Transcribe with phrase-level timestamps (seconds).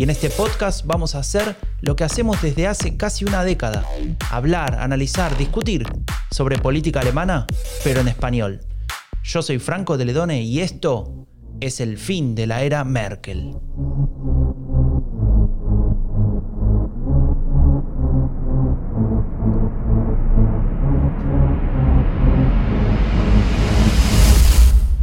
[0.00, 3.84] Y en este podcast vamos a hacer lo que hacemos desde hace casi una década,
[4.30, 5.86] hablar, analizar, discutir
[6.30, 7.46] sobre política alemana,
[7.84, 8.60] pero en español.
[9.22, 11.26] Yo soy Franco de Ledone y esto
[11.60, 13.54] es el fin de la era Merkel.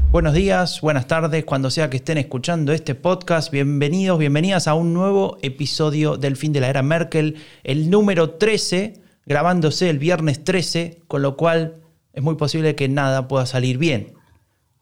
[0.09, 3.51] Buenos días, buenas tardes, cuando sea que estén escuchando este podcast.
[3.51, 9.03] Bienvenidos, bienvenidas a un nuevo episodio del fin de la era Merkel, el número 13,
[9.25, 11.83] grabándose el viernes 13, con lo cual
[12.13, 14.13] es muy posible que nada pueda salir bien.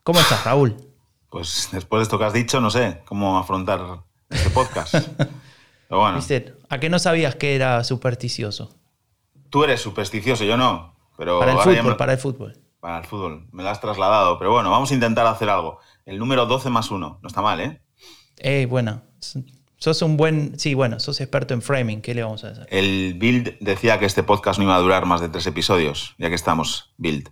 [0.04, 0.78] ¿Cómo estás, Raúl?
[1.32, 4.94] Pues después de esto que has dicho, no sé cómo afrontar este podcast.
[5.90, 6.20] Pero bueno.
[6.70, 8.76] ¿A qué no sabías que era supersticioso?
[9.50, 10.94] Tú eres supersticioso, yo no.
[11.18, 13.48] Pero para el fútbol, para el fútbol para el fútbol.
[13.52, 15.80] Me lo has trasladado, pero bueno, vamos a intentar hacer algo.
[16.06, 17.82] El número 12 más 1, no está mal, ¿eh?
[18.38, 19.02] Eh, bueno,
[19.78, 22.68] sos un buen, sí, bueno, sos experto en framing, ¿qué le vamos a hacer?
[22.70, 26.30] El Build decía que este podcast no iba a durar más de tres episodios, ya
[26.30, 27.32] que estamos, Build.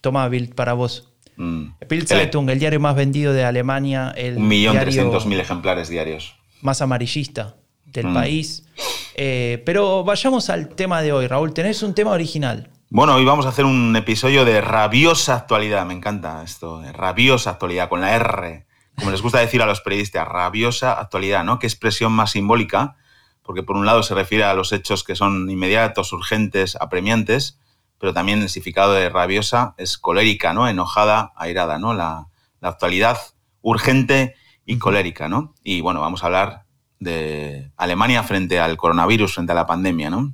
[0.00, 1.12] Toma Build para vos.
[1.34, 1.70] Mm.
[1.88, 4.14] Bild Zeitung, el diario más vendido de Alemania.
[4.16, 6.36] El un millón trescientos mil ejemplares diarios.
[6.62, 8.14] Más amarillista del mm.
[8.14, 8.68] país.
[9.16, 11.52] Eh, pero vayamos al tema de hoy, Raúl.
[11.52, 12.70] Tenés un tema original.
[12.96, 15.84] Bueno, hoy vamos a hacer un episodio de rabiosa actualidad.
[15.84, 19.80] Me encanta esto, de rabiosa actualidad, con la R, como les gusta decir a los
[19.80, 21.58] periodistas, rabiosa actualidad, ¿no?
[21.58, 22.94] Qué expresión más simbólica,
[23.42, 27.58] porque por un lado se refiere a los hechos que son inmediatos, urgentes, apremiantes,
[27.98, 30.68] pero también el significado de rabiosa es colérica, ¿no?
[30.68, 31.94] Enojada, airada, ¿no?
[31.94, 32.28] La,
[32.60, 33.18] la actualidad
[33.60, 35.52] urgente y colérica, ¿no?
[35.64, 36.66] Y bueno, vamos a hablar
[37.00, 40.32] de Alemania frente al coronavirus, frente a la pandemia, ¿no?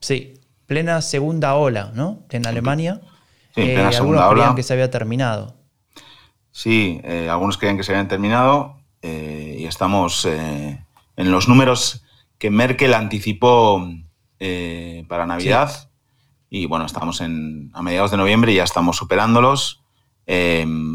[0.00, 0.39] Sí,
[0.70, 2.22] plena segunda ola, ¿no?
[2.30, 3.00] En Alemania.
[3.56, 5.56] Sí, en plena eh, segunda algunos creían que se había terminado.
[6.52, 10.86] Sí, eh, algunos creían que se habían terminado eh, y estamos en
[11.16, 12.04] los números
[12.38, 13.84] que Merkel anticipó
[15.08, 15.90] para Navidad.
[16.50, 19.82] Y bueno, estamos en, a mediados de noviembre y ya estamos superándolos.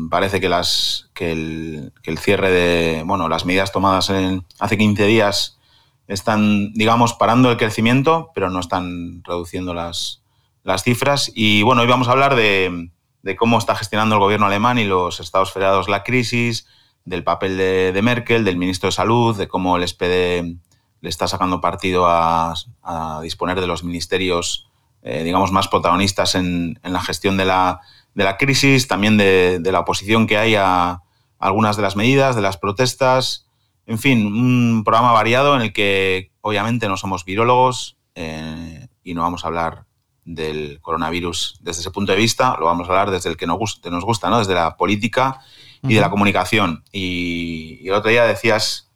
[0.09, 4.77] parece que, las, que el, que, el, cierre de, bueno, las medidas tomadas en, hace
[4.77, 5.59] 15 días
[6.07, 10.21] están, digamos, parando el crecimiento, pero no están reduciendo las,
[10.63, 11.31] las cifras.
[11.33, 12.89] Y bueno, hoy vamos a hablar de,
[13.23, 16.67] de, cómo está gestionando el gobierno alemán y los estados federados la crisis,
[17.05, 20.57] del papel de, de Merkel, del ministro de Salud, de cómo el SPD
[21.01, 24.67] le está sacando partido a, a disponer de los ministerios,
[25.03, 27.81] eh, digamos, más protagonistas en, en la gestión de la,
[28.15, 31.01] de la, crisis, también de, de la oposición que hay a
[31.37, 33.44] algunas de las medidas, de las protestas
[33.87, 39.21] en fin, un programa variado en el que obviamente no somos virólogos eh, y no
[39.21, 39.85] vamos a hablar
[40.23, 43.57] del coronavirus desde ese punto de vista, lo vamos a hablar desde el que nos
[43.57, 44.39] gusta, nos gusta ¿no?
[44.39, 45.39] desde la política
[45.83, 46.83] y de la comunicación.
[46.91, 48.91] Y, el otro día decías,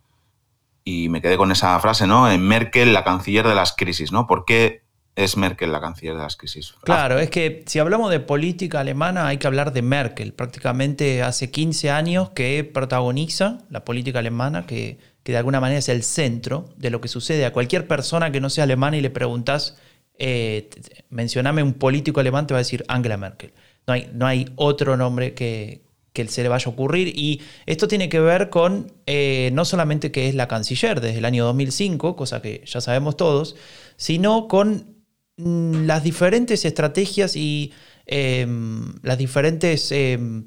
[0.84, 2.32] y me quedé con esa frase, ¿no?
[2.32, 4.26] En Merkel, la canciller de las crisis, ¿no?
[4.26, 4.82] ¿Por qué
[5.20, 6.38] es Merkel la canciller de las.
[6.84, 10.34] Claro, es que si hablamos de política alemana hay que hablar de Merkel.
[10.34, 16.04] Prácticamente hace 15 años que protagoniza la política alemana, que, de alguna manera es el
[16.04, 17.46] centro de lo que sucede.
[17.46, 19.78] A cualquier persona que no sea alemana y le preguntas,
[20.18, 20.70] eh,
[21.10, 23.52] mencioname un político alemán, te va a decir Angela Merkel.
[23.86, 25.82] No hay, no hay otro nombre que,
[26.14, 27.10] que se le vaya a ocurrir.
[27.10, 31.26] Y esto tiene que ver con eh, no solamente que es la canciller desde el
[31.26, 33.58] año 2005, cosa que ya sabemos todos,
[33.98, 34.99] sino con
[35.40, 37.72] las diferentes estrategias y
[38.06, 40.46] em, las diferentes em,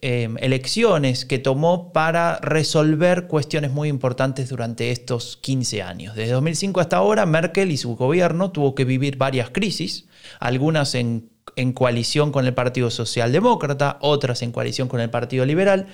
[0.00, 6.14] em, elecciones que tomó para resolver cuestiones muy importantes durante estos 15 años.
[6.14, 10.06] Desde 2005 hasta ahora, Merkel y su gobierno tuvo que vivir varias crisis,
[10.38, 11.30] algunas en,
[11.74, 15.86] coalición con el Partido Socialdemócrata, otras en coalición con el Partido Liberal.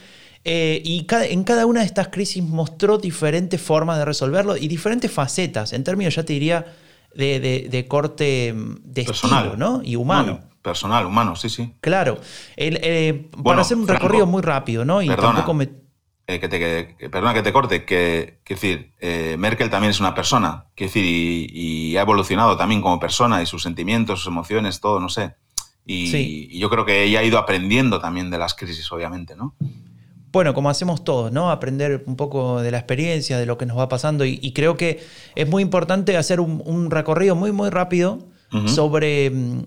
[0.45, 5.11] Eh, y en cada una de estas crisis mostró diferentes formas de resolverlo y diferentes
[5.11, 5.73] facetas.
[5.73, 6.67] En términos, ya te diría,
[7.15, 9.81] de, corte mm, de personal, ¿no?
[9.85, 10.41] Y humano.
[10.63, 11.75] personal, humano, sí, sí.
[11.81, 12.19] Claro.
[12.57, 15.03] Eh, para hacer un recorrido muy rápido, ¿no?
[15.03, 15.69] Y perdona, tampoco me...
[16.27, 20.67] Eh, que te, perdona que te corte, que, decir, eh, Merkel también es una persona,
[20.75, 25.11] que decir, y, ha evolucionado también como persona y sus sentimientos, sus emociones, todo, no
[25.11, 25.35] sé.
[25.85, 29.55] Y, y, yo creo que ella ha ido aprendiendo también de las crisis, obviamente, ¿no?
[30.35, 31.51] Bueno, como hacemos todos, ¿no?
[31.51, 34.25] Aprender un poco de la experiencia, de lo que nos va pasando.
[34.25, 35.01] Y, creo que
[35.37, 38.19] es muy importante hacer un, recorrido muy, muy rápido
[38.67, 39.63] sobre mm,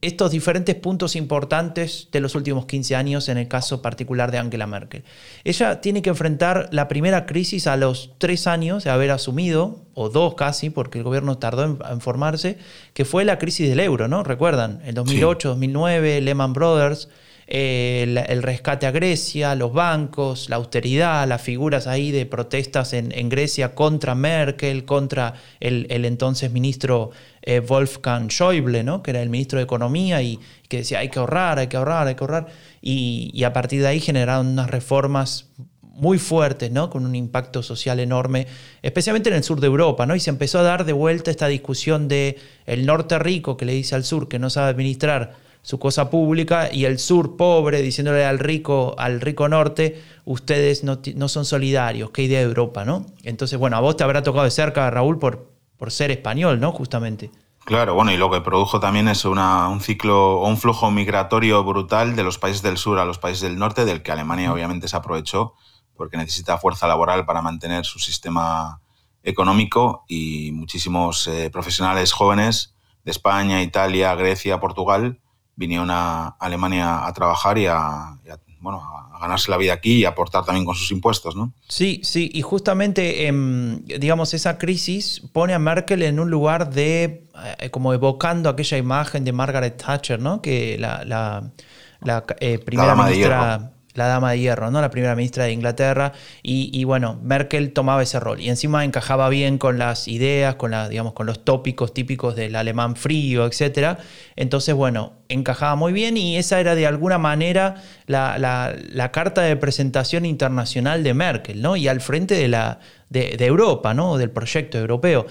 [0.00, 4.68] estos diferentes puntos importantes de los últimos 15 años en el caso particular de Angela
[4.68, 5.02] Merkel.
[5.42, 10.08] Ella tiene que enfrentar la primera crisis a los tres años de haber asumido, o
[10.08, 12.58] dos casi, porque el gobierno tardó en, formarse,
[12.92, 14.22] que fue la crisis del euro, ¿no?
[14.22, 17.08] Recuerdan, el 2008, 2009, Lehman Brothers,
[17.46, 23.74] el, rescate a Grecia, los bancos, la austeridad, las figuras ahí de protestas en, Grecia
[23.74, 27.10] contra Merkel, contra el, entonces ministro
[27.42, 29.02] eh, Wolfgang Schäuble, ¿no?
[29.02, 30.38] que era el ministro de Economía y
[30.68, 32.46] que decía hay que ahorrar, hay que ahorrar, hay que ahorrar.
[32.80, 35.50] Y, a partir de ahí generaron unas reformas
[35.80, 36.90] muy fuertes, ¿no?
[36.90, 38.46] con un impacto social enorme,
[38.82, 40.16] especialmente en el sur de Europa, ¿no?
[40.16, 42.36] y se empezó a dar de vuelta esta discusión de
[42.66, 46.70] el norte rico que le dice al sur que no sabe administrar su cosa pública
[46.70, 52.22] y el sur pobre diciéndole al rico, al rico norte, ustedes no, son solidarios, qué
[52.22, 53.06] idea de Europa, ¿no?
[53.22, 56.70] Entonces, bueno, a vos te habrá tocado de cerca, Raúl, por, por ser español, ¿no?
[56.70, 57.30] Justamente.
[57.64, 61.64] Claro, bueno, y lo que produjo también es una, un ciclo o un flujo migratorio
[61.64, 64.86] brutal de los países del sur a los países del norte, del que Alemania obviamente
[64.86, 65.54] se aprovechó
[65.96, 68.82] porque necesita fuerza laboral para mantener su sistema
[69.22, 72.74] económico y muchísimos eh, profesionales jóvenes
[73.04, 75.20] de España, Italia, Grecia, Portugal
[75.56, 78.18] vinieron a Alemania a trabajar y a,
[78.60, 81.52] bueno, a ganarse la vida aquí y aportar también con sus impuestos, ¿no?
[81.68, 87.28] Sí, sí, y justamente, em, digamos, esa crisis pone a Merkel en un lugar de,
[87.58, 90.40] eh, como evocando aquella imagen de Margaret Thatcher, ¿no?
[90.40, 94.80] Que la, la, eh, primera ministra la dama de hierro, ¿no?
[94.80, 96.12] la primera ministra de Inglaterra,
[96.42, 101.12] y, bueno, Merkel tomaba ese rol y encima encajaba bien con las ideas, con, digamos,
[101.12, 103.98] con los tópicos típicos del alemán frío, etc.
[104.36, 107.76] Entonces, bueno, encajaba muy bien y esa era de alguna manera
[108.06, 111.76] la, carta de presentación internacional de Merkel, ¿no?
[111.76, 114.18] y al frente de, la, de Europa, ¿no?
[114.18, 115.26] del proyecto europeo.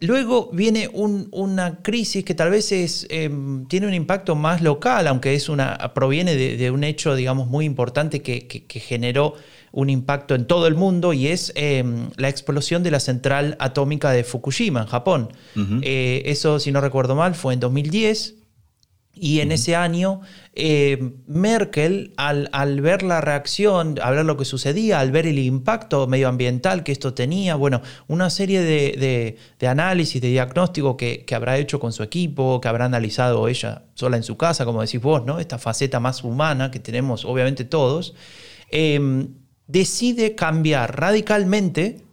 [0.00, 5.34] Luego viene una crisis que tal vez es, em, tiene un impacto más local, aunque
[5.34, 9.34] es una, proviene de, un hecho, digamos, muy importante que, generó
[9.72, 14.10] un impacto en todo el mundo y es em, la explosión de la central atómica
[14.10, 15.28] de Fukushima en Japón.
[15.82, 18.39] Eh, eso, si no recuerdo mal, fue en 2010.
[19.12, 20.20] Y en ese año,
[20.54, 26.06] eh, Merkel, al, ver la reacción, al ver lo que sucedía, al ver el impacto
[26.06, 29.36] medioambiental que esto tenía, bueno, una serie de,
[29.68, 34.22] análisis, de diagnóstico que, habrá hecho con su equipo, que habrá analizado ella sola en
[34.22, 35.40] su casa, como decís vos, ¿no?
[35.40, 38.14] Esta faceta más humana que tenemos, obviamente, todos,
[38.70, 39.34] em,
[39.66, 42.04] decide cambiar radicalmente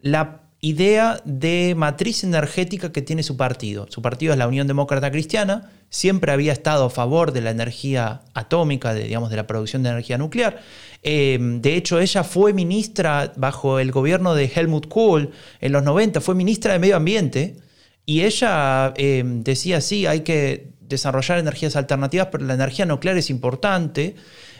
[0.00, 3.86] la idea de matriz energética que tiene su partido.
[3.90, 8.22] Su partido es la Unión Demócrata Cristiana, siempre había estado a favor de la energía
[8.34, 10.60] atómica, de, digamos, de la producción de energía nuclear.
[11.02, 15.30] Eh, de hecho, ella fue ministra bajo el gobierno de Helmut Kohl
[15.60, 17.56] en los 90, fue ministra de Medio Ambiente,
[18.04, 23.30] y ella eh, decía, sí, hay que desarrollar energías alternativas, pero la energía nuclear es
[23.30, 24.14] importante.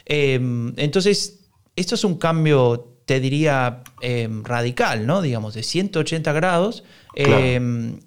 [0.04, 0.34] Eh,
[0.76, 1.46] entonces,
[1.76, 5.22] esto es un cambio te diría, em, radical, ¿no?
[5.22, 8.00] Digamos, de 180 grados, em,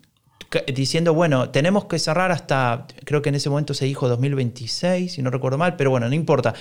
[0.74, 5.22] diciendo, bueno, tenemos que cerrar hasta, creo que en ese momento se dijo 2026, si
[5.22, 6.54] no recuerdo mal, pero bueno, no importa.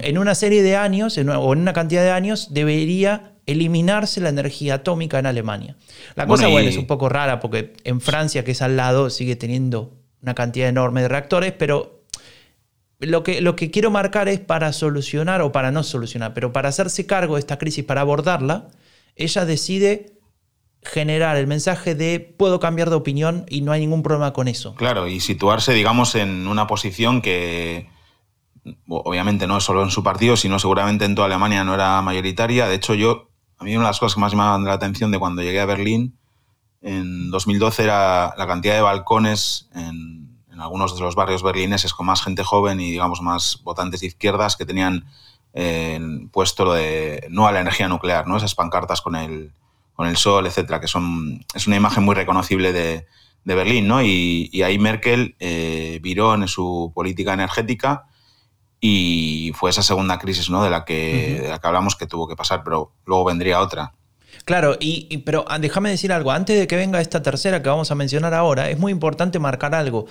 [0.00, 4.74] En una serie de años, o en una cantidad de años, debería eliminarse la energía
[4.74, 5.76] atómica en Alemania.
[6.16, 9.36] La cosa, bueno, es un poco rara porque en Francia, que es al lado, sigue
[9.36, 11.99] teniendo una cantidad enorme de reactores, pero
[13.00, 16.68] lo que, lo que quiero marcar es para solucionar, o para no solucionar, pero para
[16.68, 18.68] hacerse cargo de esta crisis, para abordarla,
[19.16, 20.18] ella decide
[20.82, 24.74] generar el mensaje de puedo cambiar de opinión y no hay ningún problema con eso.
[24.74, 27.88] Claro, y situarse, digamos, en una posición que
[28.88, 32.66] obviamente no solo en su partido, sino seguramente en toda Alemania no era mayoritaria.
[32.66, 35.10] De hecho, yo, a mí una de las cosas que más me llamaban la atención
[35.10, 36.18] de cuando llegué a Berlín
[36.82, 40.29] en 2012 era la cantidad de balcones en
[40.60, 44.56] algunos de los barrios berlineses con más gente joven y, digamos, más votantes de izquierdas
[44.56, 45.06] que tenían
[45.54, 46.00] eh,
[46.32, 48.36] puesto lo de no a la energía nuclear, ¿no?
[48.36, 49.52] Esas pancartas con el,
[49.94, 53.06] con el sol, etcétera, que son, es una imagen muy reconocible de,
[53.44, 54.02] de Berlín, ¿no?
[54.02, 58.06] Y, ahí Merkel eh, viró en su política energética
[58.80, 60.62] y fue esa segunda crisis, ¿no?
[60.62, 63.94] De la, que, de la que hablamos que tuvo que pasar, pero luego vendría otra.
[64.44, 67.90] Claro, y, pero ah, déjame decir algo, antes de que venga esta tercera que vamos
[67.90, 70.06] a mencionar ahora, es muy importante marcar algo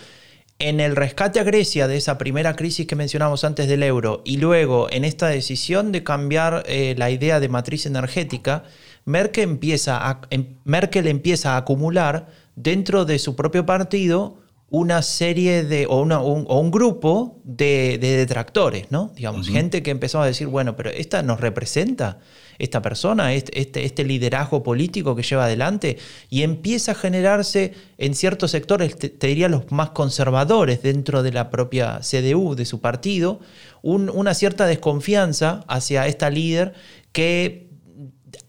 [0.59, 4.37] en el rescate a Grecia de esa primera crisis que mencionamos antes del euro y
[4.37, 8.63] luego en esta decisión de cambiar eh, la idea de matriz energética,
[9.05, 14.37] Merkel empieza, a, em, Merkel empieza a acumular dentro de su propio partido
[14.69, 19.11] una serie de, o, un, grupo de, detractores, ¿no?
[19.15, 22.19] Digamos, gente que empezó a decir, bueno, pero esta nos representa,
[22.59, 25.97] esta persona, este, este, este, liderazgo político que lleva adelante,
[26.29, 31.49] y empieza a generarse en ciertos sectores, te, diría los más conservadores dentro de la
[31.49, 33.39] propia CDU, de su partido,
[33.81, 36.73] una cierta desconfianza hacia esta líder
[37.13, 37.69] que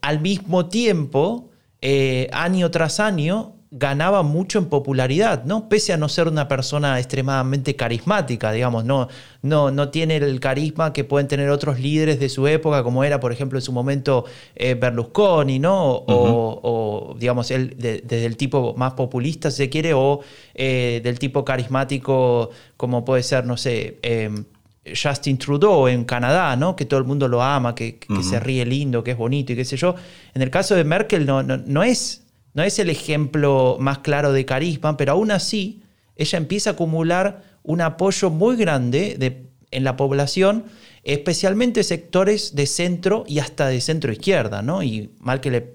[0.01, 1.51] al mismo tiempo,
[1.81, 5.69] eh, año tras año, ganaba mucho en popularidad, ¿no?
[5.69, 9.07] Pese a no ser una persona extremadamente carismática, digamos, no,
[9.43, 13.21] no, no tiene el carisma que pueden tener otros líderes de su época, como era,
[13.21, 14.25] por ejemplo, en su momento
[14.55, 16.03] eh, Berlusconi, ¿no?
[16.05, 20.19] O, digamos, él desde el tipo más populista, si se quiere, o
[20.53, 24.43] eh, del tipo carismático, como puede ser, no sé, em,
[24.85, 26.75] Justin Trudeau en Canadá, ¿no?
[26.75, 29.63] Que todo el mundo lo ama, que, se ríe lindo, que es bonito y qué
[29.63, 29.95] sé yo.
[30.33, 32.20] En el caso de Merkel no, no, no es
[32.53, 35.83] no es el ejemplo más claro de carisma, pero aún así
[36.15, 40.65] ella empieza a acumular un apoyo muy grande en la población,
[41.03, 44.83] especialmente sectores de centro y hasta de centro izquierda, ¿no?
[44.83, 45.73] Y mal que le,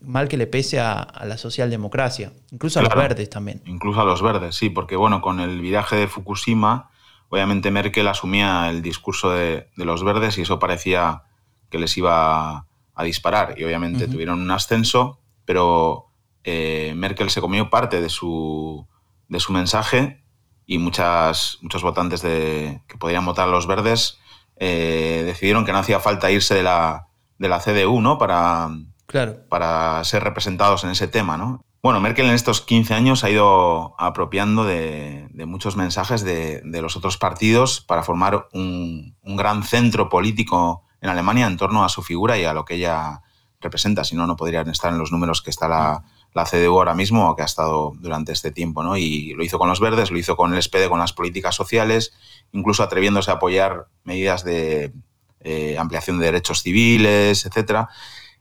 [0.00, 3.60] mal, que le pese a, la socialdemocracia, incluso a los verdes también.
[3.66, 6.90] Incluso a los verdes, sí, porque bueno, con el viraje de Fukushima,
[7.28, 11.24] obviamente Merkel asumía el discurso de, los verdes y eso parecía
[11.68, 13.58] que les iba a disparar.
[13.58, 16.11] Y obviamente tuvieron un ascenso, pero
[16.44, 18.86] eh, Merkel se comió parte de su,
[19.28, 20.24] de su mensaje
[20.66, 24.18] y muchas, muchos votantes de, que podían votar a los verdes
[24.56, 27.08] eh, decidieron que no hacía falta irse de la,
[27.38, 28.18] de la CDU ¿no?
[28.18, 28.70] para,
[29.06, 29.36] claro.
[29.48, 31.36] para ser representados en ese tema.
[31.36, 31.64] ¿no?
[31.82, 36.96] Bueno, Merkel en estos 15 años ha ido apropiando de, muchos mensajes de, de, los
[36.96, 42.02] otros partidos para formar un, un, gran centro político en Alemania en torno a su
[42.02, 43.22] figura y a lo que ella
[43.60, 44.04] representa.
[44.04, 47.34] Si no, no podrían estar en los números que está la, la CDU ahora mismo,
[47.36, 48.96] que ha estado durante este tiempo, ¿no?
[48.96, 52.12] Y lo hizo con los verdes, lo hizo con el SPD, con las políticas sociales,
[52.52, 54.92] incluso atreviéndose a apoyar medidas de
[55.40, 57.86] eh, ampliación de derechos civiles, etc.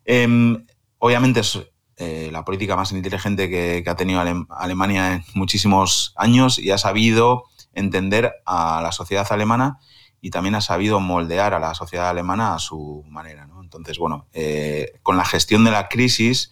[0.06, 0.66] Em,
[1.00, 1.60] obviamente es
[1.98, 7.44] eh, la política más inteligente que, ha tenido Alemania en muchísimos años y ha sabido
[7.74, 9.80] entender a la sociedad alemana
[10.22, 13.48] y también ha sabido moldear a la sociedad alemana a su manera.
[13.62, 16.52] Entonces, bueno, eh, con la gestión de la crisis,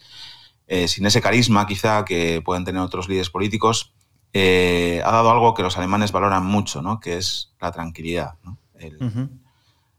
[0.70, 3.92] eh, sin ese carisma quizá que pueden tener otros líderes políticos,
[4.32, 7.00] eh, ha dado algo que los alemanes valoran mucho, ¿no?
[7.00, 8.34] que es la tranquilidad.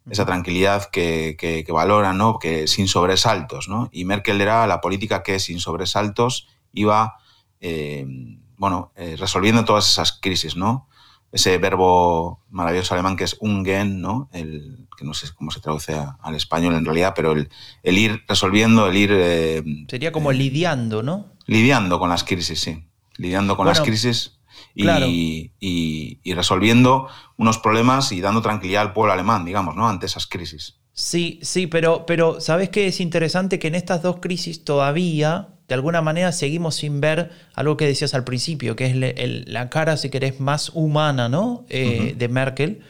[0.10, 2.40] Esa tranquilidad que, que, valoran, ¿no?
[2.40, 3.68] que sin sobresaltos.
[3.68, 3.90] ¿no?
[3.92, 7.18] Y Merkel era la política que sin sobresaltos iba
[7.60, 8.06] eh,
[8.56, 10.56] bueno, resolviendo todas esas crisis.
[10.56, 10.88] ¿no?
[11.32, 14.30] Ese verbo maravilloso alemán que es ungen, ¿no?
[14.34, 17.48] El, que no sé cómo se traduce al español en realidad, pero el,
[17.98, 19.10] ir resolviendo, el ir...
[19.14, 21.34] Eh, Sería como eh, lidiando, ¿no?
[21.46, 22.86] Lidiando con las crisis, sí.
[23.18, 24.40] Lidiando con las crisis
[24.74, 27.08] y, y, resolviendo
[27.38, 29.88] unos problemas y dando tranquilidad al pueblo alemán, digamos, ¿no?
[29.88, 30.78] Ante esas crisis.
[30.94, 33.60] Sí, sí, pero, pero ¿sabes qué es interesante?
[33.60, 38.14] Que en estas dos crisis todavía de alguna manera seguimos sin ver algo que decías
[38.14, 41.66] al principio, que es la cara, si querés, más humana ¿no?
[41.70, 42.82] Eh, de Merkel.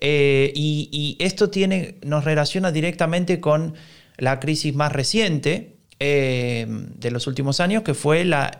[0.00, 3.74] Eh, y, esto tiene, nos relaciona directamente con
[4.16, 8.56] la crisis más reciente eh, de los últimos años, que fue la,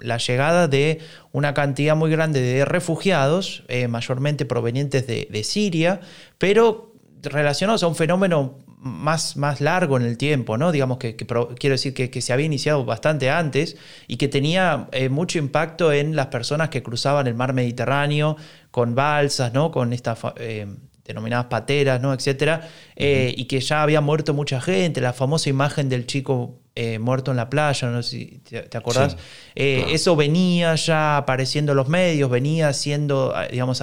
[0.00, 0.98] la, llegada de
[1.32, 6.02] una cantidad muy grande de refugiados, mayormente provenientes de, de Siria,
[6.36, 10.70] pero relacionados a un fenómeno más, más largo en el tiempo, ¿no?
[10.70, 15.38] Digamos que, quiero decir que, se había iniciado bastante antes y que tenía eh, mucho
[15.38, 18.36] impacto en las personas que cruzaban el mar Mediterráneo
[18.70, 19.70] con balsas, ¿no?
[19.70, 20.66] Con estas eh,
[21.02, 22.12] denominadas pateras, ¿no?
[22.12, 26.60] Etcétera, eh, y que ya había muerto mucha gente, la famosa imagen del chico
[26.98, 29.16] muerto en la playa, no sé si te, acordás.
[29.54, 33.80] Eso venía ya apareciendo en los medios, venía siendo, digamos,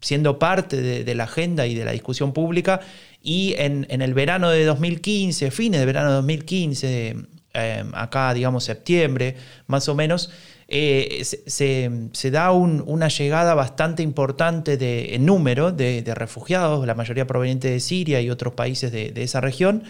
[0.00, 2.80] siendo parte de, de, la agenda y de la discusión pública
[3.26, 7.16] y en, el verano de 2015, fines de verano de 2015,
[7.54, 9.34] eh, acá digamos septiembre
[9.66, 10.30] más o menos,
[10.68, 17.72] eh, se, da una llegada bastante importante de, en número de, refugiados, la mayoría provenientes
[17.72, 19.82] de Siria y otros países de, esa región,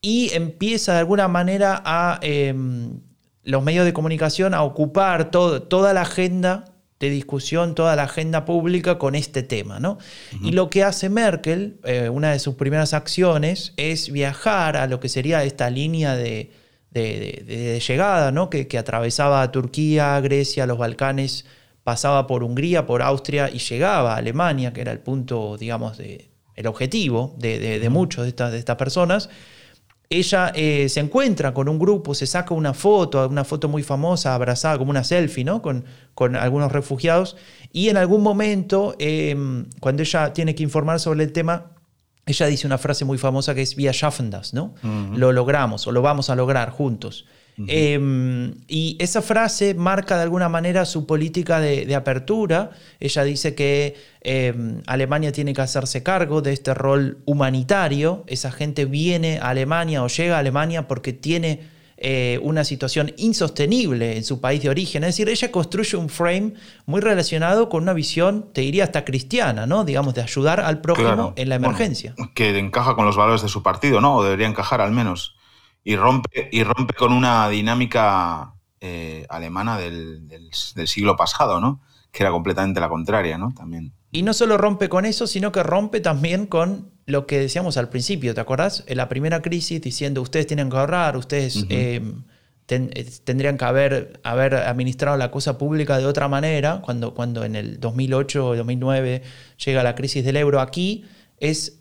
[0.00, 3.00] y empieza de alguna manera a em,
[3.42, 8.98] los medios de comunicación a ocupar toda la agenda de discusión toda la agenda pública
[8.98, 9.80] con este tema.
[9.80, 9.98] ¿no?
[10.42, 15.00] Y lo que hace Merkel, eh, una de sus primeras acciones, es viajar a lo
[15.00, 16.50] que sería esta línea de,
[16.94, 18.50] llegada, ¿no?
[18.50, 21.44] que, atravesaba Turquía, Grecia, los Balcanes,
[21.82, 26.30] pasaba por Hungría, por Austria y llegaba a Alemania, que era el punto, digamos, de,
[26.56, 29.28] el objetivo de, muchos de estas, de estas personas.
[30.10, 34.34] Ella eh, se encuentra con un grupo, se saca una foto, una foto muy famosa,
[34.34, 35.62] abrazada, como una selfie, ¿no?
[35.62, 35.84] Con,
[36.14, 37.36] con algunos refugiados.
[37.72, 41.72] Y en algún momento, em, cuando ella tiene que informar sobre el tema,
[42.26, 44.74] ella dice una frase muy famosa que es vía schaffen ¿no?
[45.14, 47.26] Lo logramos o lo vamos a lograr juntos.
[47.56, 52.70] Em, y esa frase marca de alguna manera su política de, apertura.
[53.00, 58.24] Ella dice que em, Alemania tiene que hacerse cargo de este rol humanitario.
[58.26, 61.60] Esa gente viene a Alemania o llega a Alemania porque tiene
[61.96, 65.04] eh, una situación insostenible en su país de origen.
[65.04, 66.54] Es decir, ella construye un frame
[66.86, 69.84] muy relacionado con una visión, te diría hasta cristiana, ¿no?
[69.84, 72.14] Digamos, de ayudar al prójimo en la emergencia.
[72.34, 74.16] que encaja con los valores de su partido, ¿no?
[74.16, 75.36] O debería encajar al menos
[75.84, 81.80] y rompe, y rompe con una dinámica eh, alemana del, siglo pasado, ¿no?
[82.10, 83.52] Que era completamente la contraria, ¿no?
[83.54, 83.92] También.
[84.10, 87.90] Y no solo rompe con eso, sino que rompe también con lo que decíamos al
[87.90, 88.84] principio, ¿te acordás?
[88.86, 92.00] En la primera crisis diciendo ustedes tienen que ahorrar, ustedes eh,
[92.68, 97.56] eh, tendrían que haber, haber administrado la cosa pública de otra manera, cuando, cuando en
[97.56, 99.22] el 2008 o 2009
[99.64, 101.04] llega la crisis del euro aquí,
[101.38, 101.76] es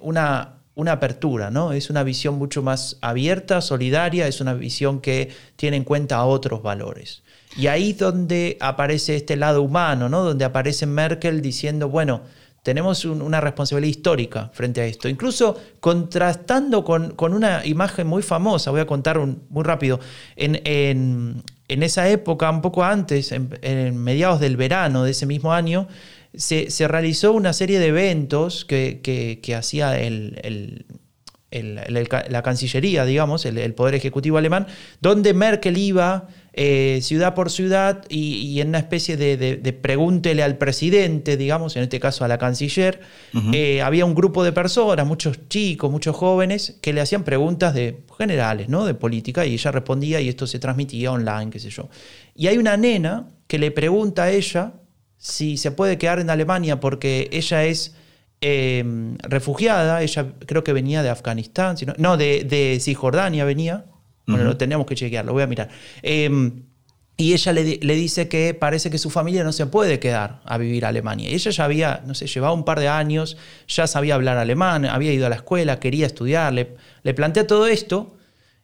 [0.00, 1.72] una una apertura, ¿no?
[1.72, 6.62] Es una visión mucho más abierta, solidaria, es una visión que tiene en cuenta otros
[6.62, 7.24] valores.
[7.56, 10.22] Y ahí es donde aparece este lado humano, ¿no?
[10.22, 12.20] Donde aparece Merkel diciendo, bueno,
[12.62, 15.08] tenemos una responsabilidad histórica frente a esto.
[15.08, 19.98] Incluso contrastando con, una imagen muy famosa, voy a contar muy rápido,
[20.36, 21.42] en, en,
[21.82, 25.88] esa época, un poco antes, en mediados del verano de ese mismo año,
[26.38, 29.98] se, realizó una serie de eventos que, hacía
[31.50, 34.68] la Cancillería, digamos, el, Poder Ejecutivo alemán,
[35.00, 41.36] donde Merkel iba eh, ciudad por ciudad y, en una especie de, pregúntele al presidente,
[41.36, 43.00] digamos, en este caso a la canciller,
[43.52, 48.04] eh, había un grupo de personas, muchos chicos, muchos jóvenes, que le hacían preguntas de
[48.16, 48.84] generales, ¿no?
[48.84, 51.88] De política, y ella respondía y esto se transmitía online, qué sé yo.
[52.36, 54.74] Y hay una nena que le pregunta a ella
[55.18, 57.94] si se puede quedar en Alemania porque ella es
[58.40, 63.84] em, refugiada, ella creo que venía de Afganistán, no, de, de Cisjordania venía,
[64.26, 65.70] bueno, lo tenemos que chequear, lo voy a mirar.
[66.02, 66.64] Em,
[67.16, 70.84] y ella le, dice que parece que su familia no se puede quedar a vivir
[70.84, 71.30] a Alemania.
[71.30, 74.84] Y ella ya había, no sé, llevaba un par de años, ya sabía hablar alemán,
[74.84, 78.16] había ido a la escuela, quería estudiar, le, le plantea todo esto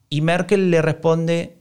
[0.09, 1.57] y Merkel le responde,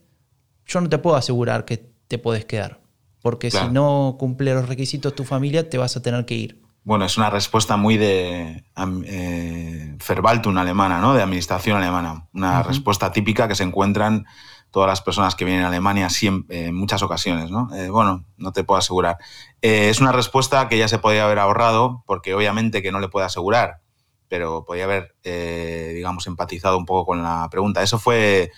[0.68, 2.83] yo no te puedo asegurar que te puedes quedar
[3.24, 6.62] porque si no cumple los requisitos tu familia, te vas a tener que ir.
[6.84, 8.66] Bueno, es una respuesta muy de
[9.06, 11.14] eh, Verwaltung alemana, ¿no?
[11.14, 12.28] De administración alemana.
[12.34, 14.26] Una respuesta típica que se encuentran
[14.72, 17.74] todas las personas que vienen a Alemania siempre, en muchas ocasiones, ¿no?
[17.74, 19.18] Eh, bueno, no te puedo asegurar.
[19.62, 23.08] Eh, es una respuesta que ya se podía haber ahorrado, porque obviamente que no le
[23.08, 23.80] puedo asegurar,
[24.28, 27.82] pero podía haber, eh, digamos, empatizado un poco con la pregunta.
[27.82, 28.52] Eso fue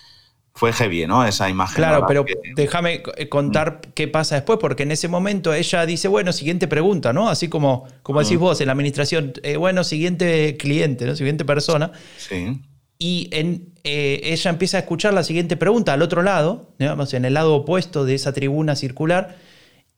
[0.57, 1.25] fue heavy, ¿no?
[1.25, 1.75] Esa imagen.
[1.75, 3.91] Claro, pero déjame eh, contar mm.
[3.93, 7.29] qué pasa después, porque en ese momento ella dice, bueno, siguiente pregunta, ¿no?
[7.29, 8.41] Así como, como decís mm.
[8.41, 11.15] vos en la administración, eh, bueno, siguiente cliente, ¿no?
[11.17, 11.91] Siguiente persona.
[12.17, 12.61] Sí.
[12.97, 17.25] Y en, eh, ella empieza a escuchar la siguiente pregunta al otro lado, digamos, en
[17.25, 19.35] el lado opuesto de esa tribuna circular,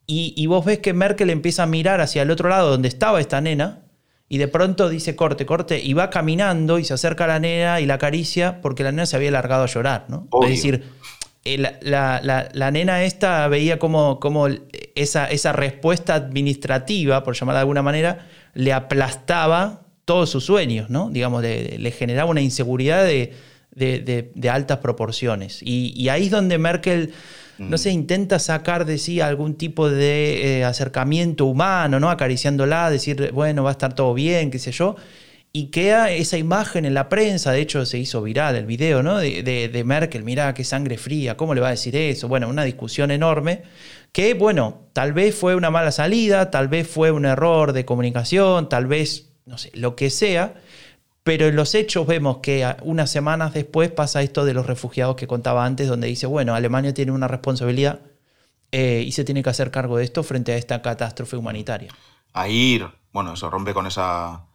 [0.08, 3.22] y, y vos ves que Merkel empieza a mirar hacia el otro lado donde estaba
[3.22, 3.84] esta nena,
[4.30, 7.80] y de pronto dice corte, corte, y va caminando y se acerca a la nena
[7.80, 10.28] y la acaricia porque la nena se había largado a llorar, ¿no?
[10.44, 10.84] Es decir,
[11.46, 14.48] eh, la, nena esta veía como, como
[14.96, 21.10] esa, esa, respuesta administrativa, por llamarla de alguna manera, le aplastaba todos sus sueños, ¿no?
[21.10, 25.62] Digamos, le, generaba una inseguridad de, altas proporciones.
[25.62, 27.14] Y, y ahí es donde Merkel
[27.60, 32.10] no sé, intenta sacar de sí algún tipo de eh, acercamiento humano, ¿no?
[32.10, 34.96] Acariciándola, decir, bueno, va a estar todo bien, qué sé yo.
[35.54, 39.18] Y queda esa imagen en la prensa, de hecho se hizo viral el video, ¿no?
[39.18, 42.28] De, de, Merkel, mira qué sangre fría, ¿cómo le va a decir eso?
[42.28, 43.64] Bueno, una discusión enorme
[44.12, 48.70] que, bueno, tal vez fue una mala salida, tal vez fue un error de comunicación,
[48.70, 50.54] tal vez, no sé, lo que sea,
[51.28, 55.28] pero en los hechos vemos que unas semanas después pasa esto de los refugiados que
[55.28, 58.00] contaba antes, donde dice, bueno, Alemania tiene una responsabilidad
[58.72, 61.94] eh, y se tiene que hacer cargo de esto frente a esta catástrofe humanitaria.
[62.32, 64.46] Ahí, bueno, eso rompe con esa.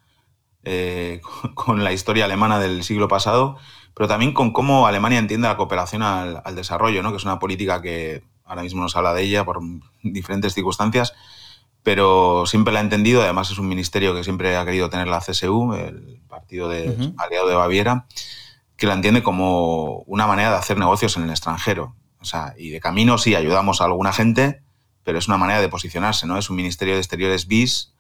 [0.65, 1.21] Eh,
[1.55, 3.59] con la historia alemana del siglo pasado,
[3.93, 7.11] pero también con cómo Alemania entiende la cooperación al, al desarrollo, ¿no?
[7.11, 9.61] que es una política que ahora mismo nos habla de ella por
[10.03, 11.13] diferentes circunstancias,
[11.83, 15.21] pero siempre la ha entendido, además es un ministerio que siempre ha querido tener la
[15.21, 18.07] CSU, el partido de, aliado de Baviera,
[18.77, 21.97] que la entiende como una manera de hacer negocios en el extranjero.
[22.21, 24.63] O sea, y de camino sí ayudamos a alguna gente,
[25.03, 26.39] pero es una manera de posicionarse, ¿no?
[26.39, 27.93] Es un ministerio de exteriores bis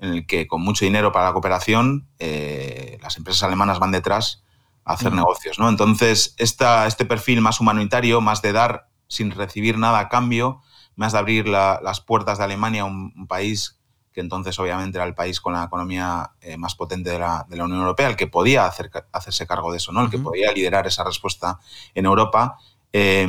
[0.00, 4.42] en el que con mucho dinero para la cooperación eh, las empresas alemanas van detrás
[4.84, 5.68] hacer negocios, ¿no?
[5.68, 10.62] Entonces, esta, este perfil más humanitario, más de dar sin recibir nada a cambio,
[10.98, 13.78] más de abrir las puertas de Alemania, un, un, país
[14.12, 17.56] que entonces obviamente era el país con la economía eh, más potente de la, de
[17.56, 20.02] la, Unión Europea, el que podía hacer, hacerse cargo de eso, ¿no?
[20.02, 21.60] El que podía liderar esa respuesta
[21.94, 22.58] en Europa,
[22.92, 23.24] eh,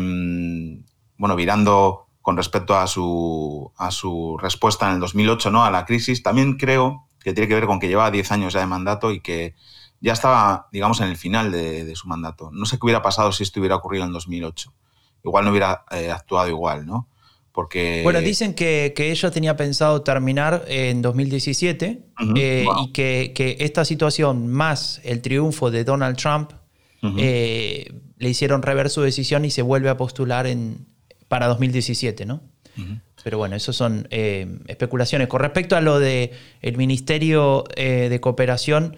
[1.16, 5.64] bueno, virando con respecto a su, a su respuesta en el 2008, ¿no?
[5.64, 8.62] A la crisis, también creo que tiene que ver con que llevaba 10 años ya
[8.62, 9.54] de mandato y que
[10.02, 12.50] ya estaba, digamos, en el final de, de, su mandato.
[12.52, 14.74] No sé qué hubiera pasado si esto hubiera ocurrido en 2008.
[15.24, 17.08] Igual no hubiera eh, actuado igual, ¿no?
[17.52, 18.02] Porque...
[18.04, 22.34] Bueno, dicen que, que ella tenía pensado terminar en 2017 uh -huh.
[22.38, 22.86] eh, wow.
[22.86, 26.52] y que, que, esta situación más el triunfo de Donald Trump
[27.02, 27.16] uh -huh.
[27.20, 30.86] eh, le hicieron rever su decisión y se vuelve a postular en,
[31.28, 32.42] para 2017, ¿no?
[32.78, 33.02] Uh -huh.
[33.24, 35.28] Pero bueno, eso son eh, especulaciones.
[35.28, 36.32] Con respecto a lo del
[36.62, 38.96] el Ministerio de Cooperación,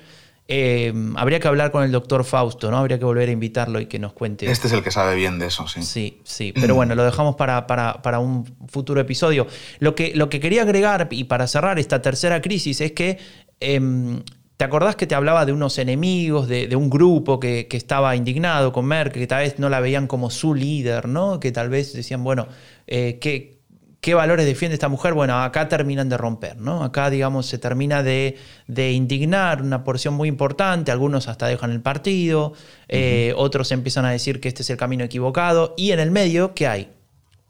[0.53, 2.77] eh, habría que hablar con el doctor Fausto, ¿no?
[2.77, 4.51] Habría que volver a invitarlo y que nos cuente.
[4.51, 5.81] Este es el que sabe bien de eso, sí.
[5.81, 6.51] Sí, sí.
[6.53, 9.47] Pero bueno, lo dejamos para, para, para un futuro episodio.
[9.79, 13.17] Lo que, lo que quería agregar, y para cerrar esta tercera crisis, es que.
[13.61, 14.21] Eh,
[14.57, 18.15] ¿Te acordás que te hablaba de unos enemigos, de, de un grupo que, que, estaba
[18.15, 21.39] indignado con Merkel, que tal vez no la veían como su líder, ¿no?
[21.39, 22.47] Que tal vez decían, bueno,
[22.85, 23.60] eh, ¿qué,
[24.01, 25.13] ¿Qué valores defiende esta mujer?
[25.13, 26.83] Bueno, acá terminan de romper, ¿no?
[26.83, 28.35] Acá, digamos, se termina de,
[28.65, 32.55] de indignar una porción muy importante, algunos hasta dejan el partido, uh -huh.
[32.89, 36.55] eh, otros empiezan a decir que este es el camino equivocado, y en el medio,
[36.55, 36.89] ¿qué hay?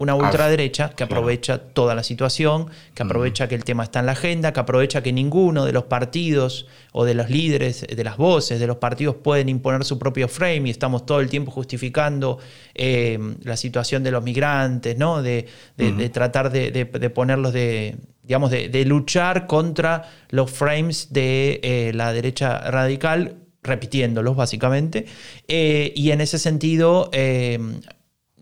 [0.02, 4.14] Una ultraderecha que aprovecha toda la situación, que aprovecha que el tema está en la
[4.14, 8.60] agenda, que aprovecha que ninguno de los partidos o de los líderes, de las voces
[8.60, 12.40] de los partidos pueden imponer su propio frame y estamos todo el tiempo justificando
[12.74, 15.22] eh, la situación de los migrantes, ¿no?
[15.22, 15.46] de,
[15.78, 15.98] de, uh -huh.
[15.98, 22.12] de tratar de, de, ponerlos de, digamos, de, luchar contra los frames de eh, la
[22.12, 25.06] derecha radical, repitiéndolos básicamente.
[25.48, 27.60] Eh, y en ese sentido eh,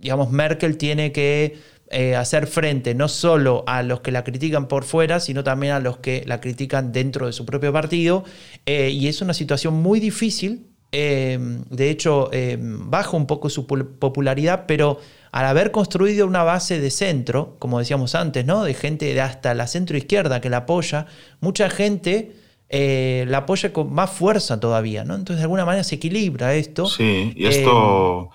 [0.02, 1.58] digamos, Merkel tiene que
[1.92, 5.80] eh, hacer frente no solo a los que la critican por fuera, sino también a
[5.80, 8.24] los que la critican dentro de su propio partido.
[8.68, 10.68] Eh, y es una situación muy difícil.
[10.92, 15.00] Eh, de hecho, baja un poco su popularidad, pero
[15.32, 18.64] al haber construido una base de centro, como decíamos antes, ¿no?
[18.64, 21.08] de gente de hasta la centro izquierda que la apoya,
[21.42, 22.34] mucha gente
[22.70, 25.06] la apoya con más fuerza todavía.
[25.06, 25.16] ¿no?
[25.16, 26.86] Entonces, de alguna manera se equilibra esto.
[26.86, 28.30] Sí, y esto...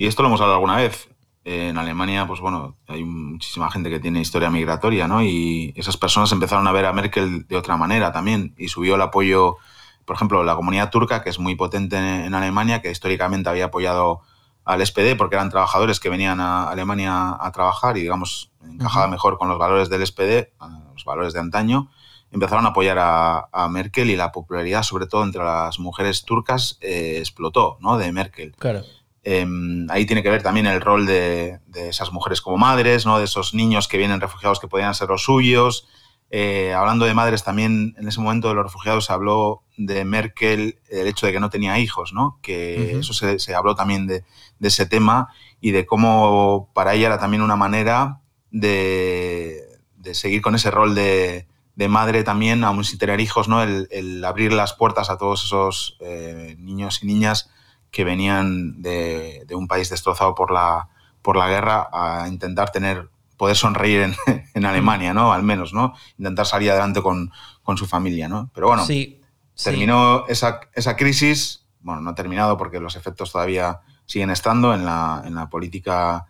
[0.00, 1.10] Y esto lo hemos hablado alguna vez.
[1.44, 5.22] En Alemania, pues bueno, hay muchísima gente que tiene historia migratoria, ¿no?
[5.22, 8.54] Y esas personas empezaron a ver a Merkel de otra manera también.
[8.56, 9.58] Y subió el apoyo,
[10.06, 14.22] por ejemplo, la comunidad turca, que es muy potente en Alemania, que históricamente había apoyado
[14.64, 19.36] al SPD porque eran trabajadores que venían a Alemania a trabajar y, digamos, encajaba mejor
[19.36, 20.48] con los valores del SPD,
[20.94, 21.90] los valores de antaño.
[22.30, 26.78] Empezaron a apoyar a, a Merkel y la popularidad, sobre todo entre las mujeres turcas,
[26.80, 27.98] eh, explotó, ¿no?
[27.98, 28.54] De Merkel.
[28.58, 28.82] Claro.
[29.22, 29.46] Eh,
[29.90, 33.18] ahí tiene que ver también el rol de, de, esas mujeres como madres, ¿no?
[33.18, 35.88] de esos niños que vienen refugiados que podían ser los suyos.
[36.32, 40.78] Eh, hablando de madres, también en ese momento de los refugiados se habló de Merkel,
[40.88, 42.38] el hecho de que no tenía hijos, ¿no?
[42.40, 43.00] que uh -huh.
[43.00, 44.24] eso se, se, habló también de,
[44.60, 45.28] de, ese tema
[45.60, 48.20] y de cómo para ella era también una manera
[48.52, 49.60] de,
[49.96, 53.62] de seguir con ese rol de, de madre también, aún sin tener hijos, ¿no?
[53.64, 57.50] el, el abrir las puertas a todos esos eh, niños y niñas
[57.90, 60.88] que venían de, de, un país destrozado por la,
[61.22, 64.14] por la guerra a intentar tener poder sonreír en,
[64.54, 65.32] en, Alemania, ¿no?
[65.32, 65.94] Al menos, ¿no?
[66.18, 67.30] Intentar salir adelante con,
[67.62, 68.50] con su familia, ¿no?
[68.54, 69.20] Pero bueno, sí,
[69.62, 70.32] terminó sí.
[70.32, 75.22] Esa, esa crisis, bueno, no ha terminado porque los efectos todavía siguen estando en la,
[75.24, 76.26] en la política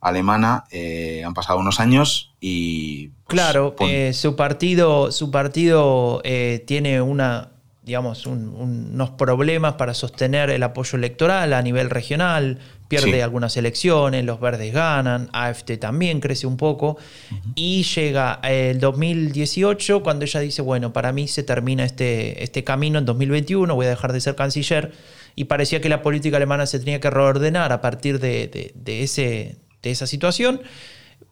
[0.00, 0.64] alemana.
[0.70, 3.08] Eh, han pasado unos años y...
[3.08, 7.53] Pues, claro, eh, su partido, su partido eh, tiene una
[7.84, 13.20] digamos, un, un, unos problemas para sostener el apoyo electoral a nivel regional, pierde sí.
[13.20, 16.96] algunas elecciones, los verdes ganan, AFT también crece un poco,
[17.30, 17.52] uh -huh.
[17.54, 22.98] y llega el 2018 cuando ella dice, bueno, para mí se termina este, este camino
[22.98, 24.92] en 2021, voy a dejar de ser canciller,
[25.36, 29.02] y parecía que la política alemana se tenía que reordenar a partir de, de, de
[29.02, 30.62] ese, de esa situación,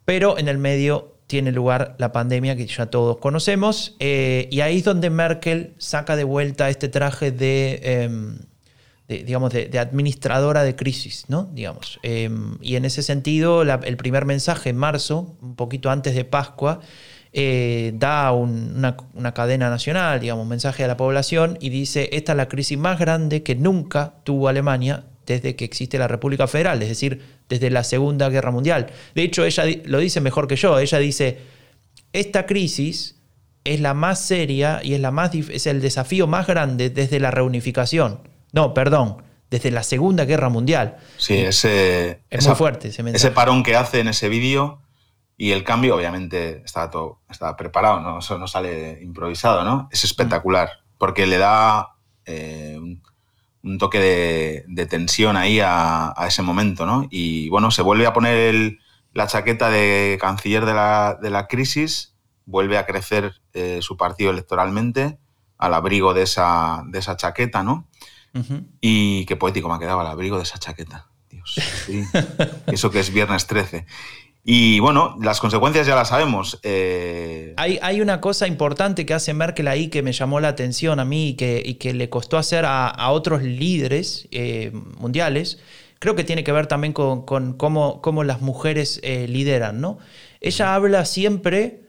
[0.05, 4.77] pero en el medio tiene lugar la pandemia que ya todos conocemos, eh, y ahí
[4.77, 8.37] es donde Merkel saca de vuelta este traje de,
[9.09, 11.49] de digamos, de, administradora de crisis, ¿no?
[11.55, 11.99] Digamos.
[12.03, 12.29] Eh,
[12.61, 16.81] y en ese sentido, el primer mensaje en marzo, un poquito antes de Pascua,
[17.33, 22.11] eh, da un, una, una, cadena nacional, digamos, un mensaje a la población y dice,
[22.13, 26.47] esta es la crisis más grande que nunca tuvo Alemania desde que existe la República
[26.47, 28.89] Federal, es decir, desde la Segunda Guerra Mundial.
[29.15, 30.79] De hecho, ella lo dice mejor que yo.
[30.79, 31.39] Ella dice,
[32.13, 33.17] esta crisis
[33.65, 37.31] es la más seria y es, la más, es el desafío más grande desde la
[37.31, 38.21] reunificación.
[38.53, 40.97] No, perdón, desde la Segunda Guerra Mundial.
[41.19, 44.81] Sí, ese, es muy fuerte ese Ese parón que hace en ese vídeo
[45.37, 48.19] y el cambio, obviamente, está todo está preparado, ¿no?
[48.19, 49.89] eso no sale improvisado, ¿no?
[49.91, 53.03] Es espectacular, porque le da eh, un
[53.79, 57.07] toque de, tensión ahí a, ese momento, ¿no?
[57.11, 58.79] Y bueno, se vuelve a poner
[59.13, 65.19] la chaqueta de canciller de la, crisis, vuelve a crecer eh, su partido electoralmente
[65.59, 67.89] al abrigo de esa, de esa chaqueta, ¿no?
[68.81, 71.09] Y qué poético me ha quedado al abrigo de esa chaqueta.
[71.29, 71.61] Dios,
[72.67, 73.87] eso que es viernes 13.
[74.45, 76.59] Y bueno, las consecuencias ya las sabemos.
[76.65, 81.05] Eh, hay, una cosa importante que hace Merkel ahí que me llamó la atención a
[81.05, 85.61] mí y que, que le costó hacer a, otros líderes eh, mundiales.
[86.01, 89.99] Creo que tiene que ver también con, cómo, las mujeres eh, lideran, ¿no?
[90.41, 91.82] Ella habla siempre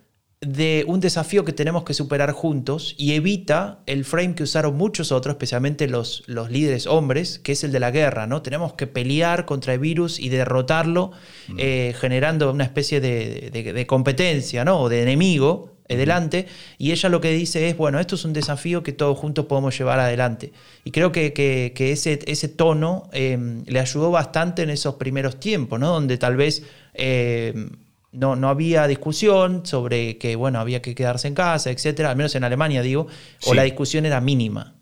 [0.46, 5.12] de un desafío que tenemos que superar juntos y evita el frame que usaron muchos
[5.12, 8.42] otros, especialmente los, los líderes hombres, que es el de la guerra, ¿no?
[8.42, 11.12] Tenemos que pelear contra el virus y derrotarlo,
[11.48, 11.56] mm.
[11.58, 14.80] eh, generando una especie de, competencia, ¿no?
[14.80, 16.48] O de enemigo delante.
[16.78, 19.78] Y ella lo que dice es, bueno, esto es un desafío que todos juntos podemos
[19.78, 20.52] llevar adelante.
[20.84, 25.90] Y creo que, ese, ese, tono em, le ayudó bastante en esos primeros tiempos, ¿no?
[25.90, 26.64] Donde tal vez...
[26.94, 27.83] Em,
[28.14, 32.36] no, no había discusión sobre que, bueno, había que quedarse en casa, etcétera, al menos
[32.36, 33.08] en Alemania, digo,
[33.46, 34.76] o la discusión era mínima.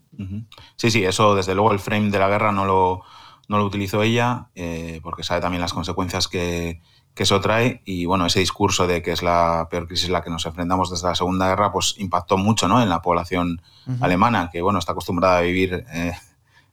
[0.76, 3.02] Sí, sí, eso desde luego el frame de la guerra no lo,
[3.48, 6.80] no lo utilizó ella, eh, porque sabe también las consecuencias que,
[7.16, 7.82] eso trae.
[7.84, 10.90] Y bueno, ese discurso de que es la peor crisis a la que nos enfrentamos
[10.90, 12.82] desde la Segunda Guerra, pues impactó mucho ¿no?
[12.82, 13.62] en la población
[14.00, 16.14] alemana, que bueno, está acostumbrada a vivir eh,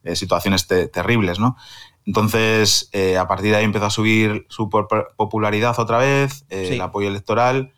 [0.04, 1.58] eh, situaciones terribles, ¿no?
[2.06, 6.82] Entonces, eh, a partir de ahí empezó a subir su popularidad otra vez, eh, el
[6.82, 7.74] apoyo electoral,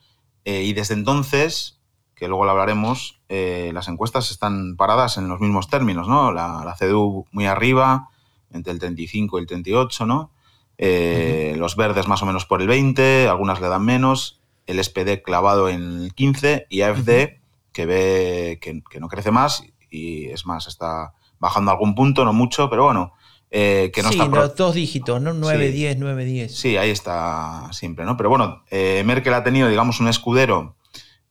[0.46, 1.82] eh, y desde entonces,
[2.16, 6.34] que luego lo hablaremos, las encuestas están paradas en los mismos términos, ¿no?
[6.34, 8.10] La, CDU muy arriba,
[8.52, 10.32] entre el 35 y el 38, ¿no?
[10.78, 15.70] Los verdes más o menos por el 20, algunas le dan menos, el SPD clavado
[15.70, 17.40] en el 15 y AFD
[17.72, 22.34] que ve que, que no crece más y es más, está bajando algún punto, no
[22.34, 23.14] mucho, pero bueno,
[23.54, 25.34] eh, que no sí, los dos dígitos, ¿no?
[25.34, 26.56] 9, 10, 9, 10.
[26.56, 28.16] Sí, ahí está siempre, ¿no?
[28.16, 30.78] Pero bueno, eh, Merkel ha tenido, digamos, un escudero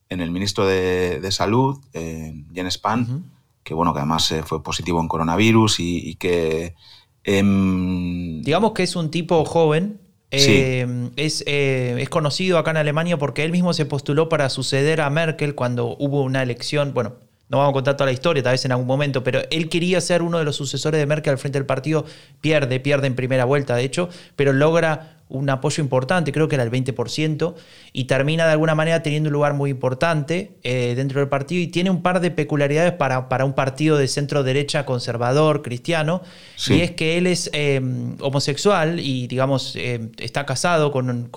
[0.07, 3.31] en el ministro de, Salud, eh, Jens Spahn,
[3.63, 6.75] que bueno, que además fue positivo en coronavirus y, que...
[7.23, 13.51] Em, digamos que es un tipo joven, es, es, conocido acá en Alemania porque él
[13.51, 17.15] mismo se postuló para suceder a Merkel cuando hubo una elección, bueno,
[17.51, 19.99] no vamos a contar toda la historia, tal vez en algún momento, pero él quería
[19.99, 22.05] ser uno de los sucesores de Merkel al frente del partido,
[22.39, 26.63] pierde, pierde en primera vuelta, de hecho, pero logra un apoyo importante, creo que era
[26.63, 27.55] el 20%,
[27.93, 31.67] y termina de alguna manera teniendo un lugar muy importante eh, dentro del partido y
[31.67, 36.21] tiene un par de peculiaridades para, para un partido de centro derecha conservador, cristiano,
[36.67, 37.81] y es que él es eh,
[38.19, 41.31] homosexual y digamos eh, está casado con,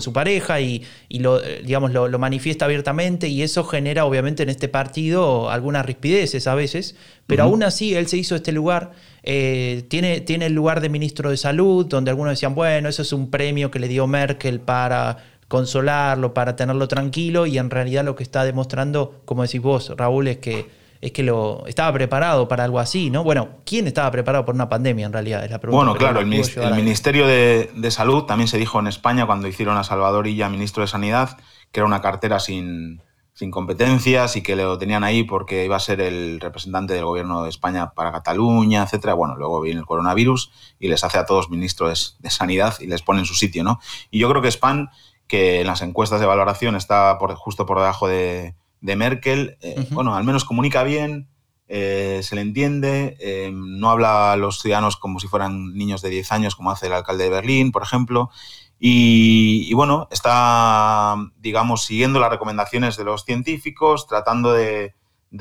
[0.00, 5.50] su pareja y, lo, digamos, lo, manifiesta abiertamente y eso genera obviamente en este partido
[5.50, 6.96] algunas rispideces a veces,
[7.28, 8.90] pero aún así él se hizo este lugar
[9.30, 13.12] eh, tiene, tiene el lugar de ministro de salud, donde algunos decían, bueno, eso es
[13.12, 18.16] un premio que le dio Merkel para consolarlo, para tenerlo tranquilo, y en realidad lo
[18.16, 20.70] que está demostrando, como decís vos, Raúl, es que,
[21.02, 23.22] es que lo, estaba preparado para algo así, ¿no?
[23.22, 25.44] Bueno, ¿quién estaba preparado por una pandemia en realidad?
[25.44, 29.26] Es la pregunta bueno, claro, el, Ministerio de, de, Salud también se dijo en España
[29.26, 31.36] cuando hicieron a Salvador Illa ministro de Sanidad,
[31.70, 33.02] que era una cartera sin,
[33.38, 37.44] sin competencias y que lo tenían ahí porque iba a ser el representante del gobierno
[37.44, 39.14] de España para Cataluña, etcétera.
[39.14, 43.02] Bueno, luego viene el coronavirus y les hace a todos ministros de sanidad y les
[43.02, 43.78] pone en su sitio, ¿no?
[44.10, 44.90] Y yo creo que Spahn,
[45.28, 50.16] que en las encuestas de valoración está por, justo por debajo de, Merkel, eh, bueno,
[50.16, 51.28] al menos comunica bien,
[51.68, 56.08] eh, se le entiende, eh, no habla a los ciudadanos como si fueran niños de
[56.08, 58.30] 10 años, como hace el alcalde de Berlín, por ejemplo,
[58.80, 64.94] y, bueno, está, digamos, siguiendo las recomendaciones de los científicos, tratando de,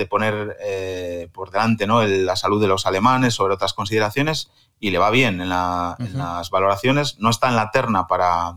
[0.10, 2.04] poner eh, por delante ¿no?
[2.04, 7.19] la salud de los alemanes sobre otras consideraciones y le va bien en, las valoraciones.
[7.19, 8.56] No está en la terna para,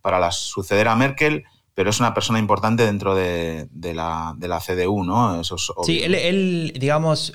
[0.00, 4.60] para la, suceder a Merkel, pero es una persona importante dentro de, la, de la,
[4.60, 5.40] CDU, ¿no?
[5.40, 7.32] Eso sí, él, digamos,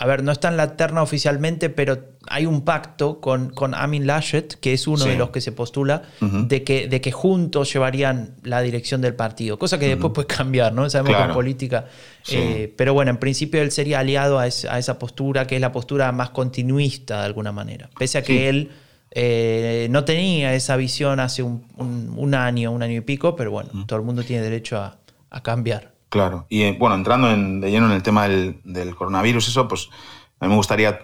[0.00, 4.06] a ver, no está en la terna oficialmente, pero hay un pacto con, con Amin
[4.06, 8.34] Laschet, que es uno de los que se postula, de, que, de que juntos llevarían
[8.42, 10.88] la dirección del partido, cosa que después puede cambiar, ¿no?
[10.88, 11.84] Sabemos que en política.
[12.30, 16.10] Eh, pero bueno, en principio él sería aliado a, esa postura, que es la postura
[16.12, 18.70] más continuista de alguna manera, pese a que él
[19.10, 23.98] eh, no tenía esa visión hace un, año, un año y pico, pero bueno, todo
[23.98, 24.96] el mundo tiene derecho a,
[25.42, 25.92] cambiar.
[26.10, 29.88] Claro, y eh, bueno, entrando de lleno en el tema del, coronavirus, eso, pues
[30.40, 30.98] a mí me gustaría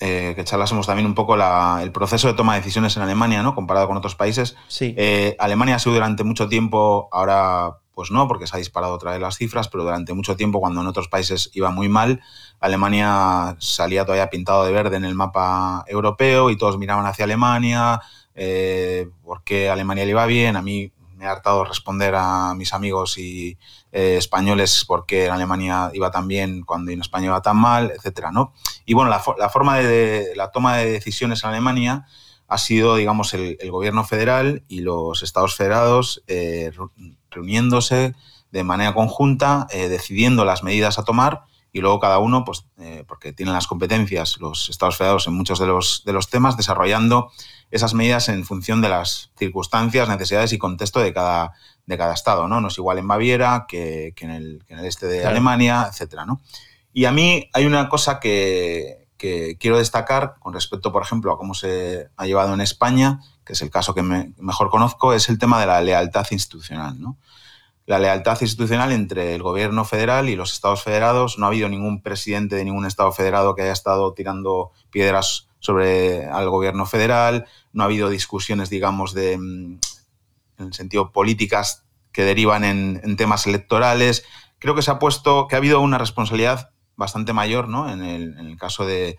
[0.00, 3.54] eh, que charlásemos también un poco el proceso de toma de decisiones en Alemania, ¿no?
[3.54, 4.56] Comparado con otros países.
[4.68, 4.94] Sí.
[4.98, 9.12] Eh, Alemania ha sido durante mucho tiempo, ahora pues no, porque se ha disparado otra
[9.12, 12.22] vez las cifras, pero durante mucho tiempo, cuando en otros países iba muy mal,
[12.58, 18.00] Alemania salía todavía pintado de verde en el mapa europeo y todos miraban hacia Alemania,
[18.34, 20.56] eh, porque Alemania le iba bien.
[20.56, 23.58] A mí me ha hartado responder a mis amigos y
[23.92, 28.30] eh, españoles porque en Alemania iba tan bien cuando en España iba tan mal, etcétera,
[28.32, 28.54] ¿no?
[28.86, 32.06] Y bueno, la, forma de, la toma de decisiones en Alemania
[32.48, 36.72] ha sido, digamos, el, gobierno federal y los estados federados eh,
[37.30, 38.14] reuniéndose
[38.50, 42.64] de manera conjunta, eh, decidiendo las medidas a tomar y luego cada uno, pues,
[43.06, 47.30] porque tienen las competencias los estados federados en muchos de los, de los temas, desarrollando
[47.70, 51.52] esas medidas en función de las circunstancias, necesidades y contexto de cada,
[51.86, 52.60] de cada estado, ¿no?
[52.60, 56.40] No es igual en Baviera que, en, el, este de Alemania, etcétera, ¿no?
[56.92, 61.52] Y a mí hay una cosa que, quiero destacar con respecto, por ejemplo, a cómo
[61.52, 65.60] se ha llevado en España, que es el caso que mejor conozco, es el tema
[65.60, 67.18] de la lealtad institucional, ¿no?
[67.90, 71.40] La lealtad institucional entre el gobierno federal y los estados federados.
[71.40, 76.24] No ha habido ningún presidente de ningún estado federado que haya estado tirando piedras sobre
[76.26, 77.48] al gobierno federal.
[77.72, 79.80] No ha habido discusiones, digamos, de mm,
[80.58, 84.24] en el sentido políticas que derivan en, temas electorales.
[84.60, 87.90] Creo que se ha puesto, que ha habido una responsabilidad bastante mayor ¿no?
[87.90, 89.18] en, el, caso de,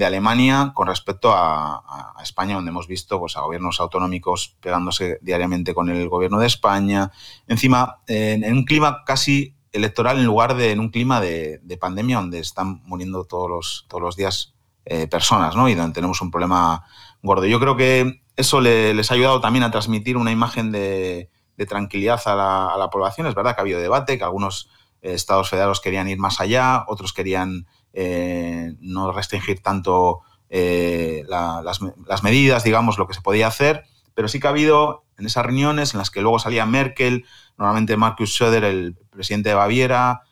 [0.00, 5.90] Alemania con respecto a, España, donde hemos visto pues, a gobiernos autonómicos pegándose diariamente con
[5.90, 7.10] el gobierno de España.
[7.48, 12.38] Encima, en, un clima casi electoral en lugar de en un clima de, pandemia donde
[12.38, 15.68] están muriendo todos los, todos los días eh, personas ¿no?
[15.68, 16.84] y donde tenemos un problema
[17.22, 17.46] gordo.
[17.46, 21.30] Yo creo que eso les ha ayudado también a transmitir una imagen de,
[21.68, 23.28] tranquilidad a la, población.
[23.28, 24.68] Es verdad que ha habido debate, que algunos
[25.00, 32.22] eh, estados federados querían ir más allá, otros querían eh, no restringir tanto eh, las,
[32.22, 35.94] medidas, digamos, lo que se podía hacer, pero sí que ha habido en esas reuniones
[35.94, 37.24] en las que luego salía Merkel,
[37.56, 40.22] normalmente Markus Söder, el presidente de Baviera,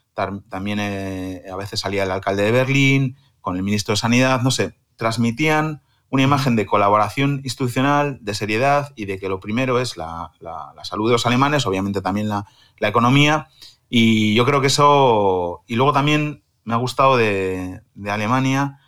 [0.49, 4.75] también a veces salía el alcalde de Berlín, con el ministro de Sanidad, no sé,
[4.95, 10.31] transmitían una imagen de colaboración institucional, de seriedad y de que lo primero es la,
[10.83, 12.45] salud de los alemanes, obviamente también la,
[12.81, 13.47] economía.
[13.89, 18.79] Y yo creo que eso, y luego también me ha gustado de, Alemania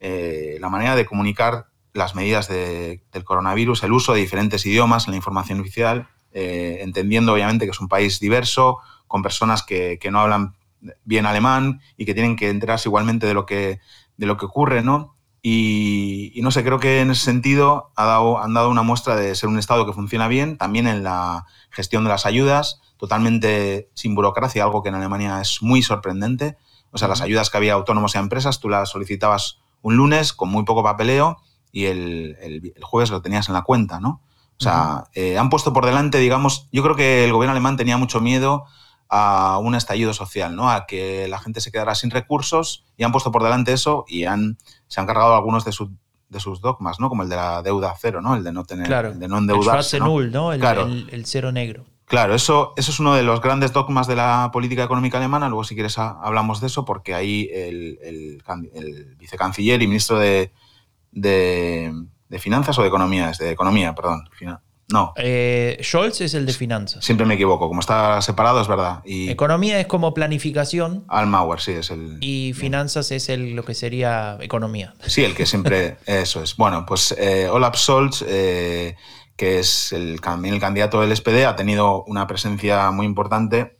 [0.00, 5.12] eh, la manera de comunicar las medidas del coronavirus, el uso de diferentes idiomas en
[5.12, 10.20] la información oficial, eh, entendiendo obviamente que es un país diverso, con personas que, no
[10.20, 10.54] hablan
[11.04, 13.80] bien alemán y que tienen que enterarse igualmente de lo que,
[14.16, 15.16] de lo que ocurre, ¿no?
[15.42, 19.58] Y, no sé, creo que en ese sentido han dado una muestra de ser un
[19.58, 24.82] Estado que funciona bien, también en la gestión de las ayudas, totalmente sin burocracia, algo
[24.82, 26.56] que en Alemania es muy sorprendente.
[26.90, 30.32] O sea, las ayudas que había autónomos y a empresas, tú las solicitabas un lunes
[30.32, 31.38] con muy poco papeleo
[31.70, 34.22] y el, jueves lo tenías en la cuenta, ¿no?
[34.60, 37.96] O sea, eh, han puesto por delante, digamos, yo creo que el gobierno alemán tenía
[37.96, 38.64] mucho miedo
[39.08, 40.70] a un estallido social, ¿no?
[40.70, 44.24] A que la gente se quedara sin recursos y han puesto por delante eso y
[44.24, 45.90] han, se han cargado algunos de, sus
[46.28, 47.08] de sus dogmas, ¿no?
[47.08, 48.34] Como el de la deuda cero, ¿no?
[48.34, 49.96] El de no tener, el de no endeudarse.
[49.96, 50.20] El ¿no?
[50.30, 50.52] ¿no?
[50.52, 51.84] El, cero negro.
[52.08, 55.48] Claro, eso, eso es uno de los grandes dogmas de la política económica alemana.
[55.48, 60.50] Luego, si quieres, hablamos de eso, porque ahí el, el vicecanciller y ministro de,
[61.12, 61.92] de,
[62.28, 64.24] de, Finanzas o de Economía, es de Economía, perdón,
[64.90, 65.12] no.
[65.16, 67.04] Eh, Scholz es el de finanzas.
[67.04, 69.02] Siempre me equivoco, como está separado es verdad.
[69.04, 71.04] Y economía es como planificación.
[71.08, 72.16] Almauer, sí, es el...
[72.22, 74.94] Y finanzas es el, lo que sería economía.
[75.06, 75.98] Sí, el que siempre...
[76.06, 76.56] eso es.
[76.56, 78.96] Bueno, pues eh, Olaf Scholz, eh,
[79.38, 83.78] que es el, el candidato del SPD, ha tenido una presencia muy importante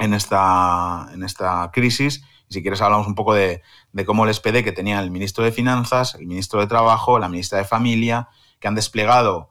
[0.00, 2.24] en esta, en esta crisis.
[2.48, 5.44] Y si quieres hablamos un poco de, de cómo el SPD, que tenía el ministro
[5.44, 9.50] de Finanzas, el ministro de Trabajo, la ministra de Familia, que han desplegado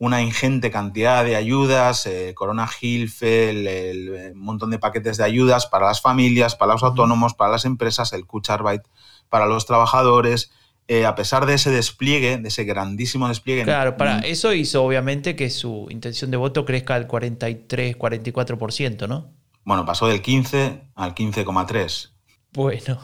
[0.00, 5.86] una ingente cantidad de ayudas, eh, Corona Hilfe, el, montón de paquetes de ayudas para
[5.86, 8.82] las familias, para los autónomos, para las empresas, el Kurzarbeit
[9.28, 10.50] para los trabajadores.
[10.92, 13.62] Eh, a pesar de ese despliegue, de ese grandísimo despliegue.
[13.62, 19.30] Claro, para eso hizo obviamente que su intención de voto crezca al 43, 44%, ¿no?
[19.62, 22.10] Bueno, pasó del 15 al 15,3.
[22.54, 22.98] Bueno,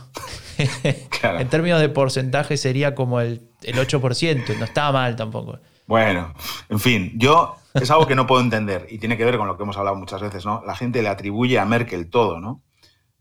[1.38, 5.60] en términos de porcentaje sería como el, el 8%, no estaba mal tampoco.
[5.86, 6.34] Bueno,
[6.68, 9.56] en fin, yo es algo que no puedo entender y tiene que ver con lo
[9.56, 10.60] que hemos hablado muchas veces, ¿no?
[10.66, 12.64] La gente le atribuye a Merkel todo, ¿no?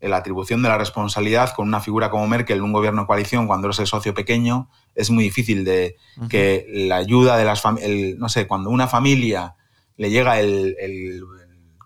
[0.00, 3.68] La atribución de la responsabilidad con una figura como Merkel, un gobierno de coalición, cuando
[3.68, 5.96] eres el socio pequeño, es muy difícil de
[6.28, 9.56] que la ayuda de las familias, no sé, cuando una familia
[9.96, 11.22] le llega el, el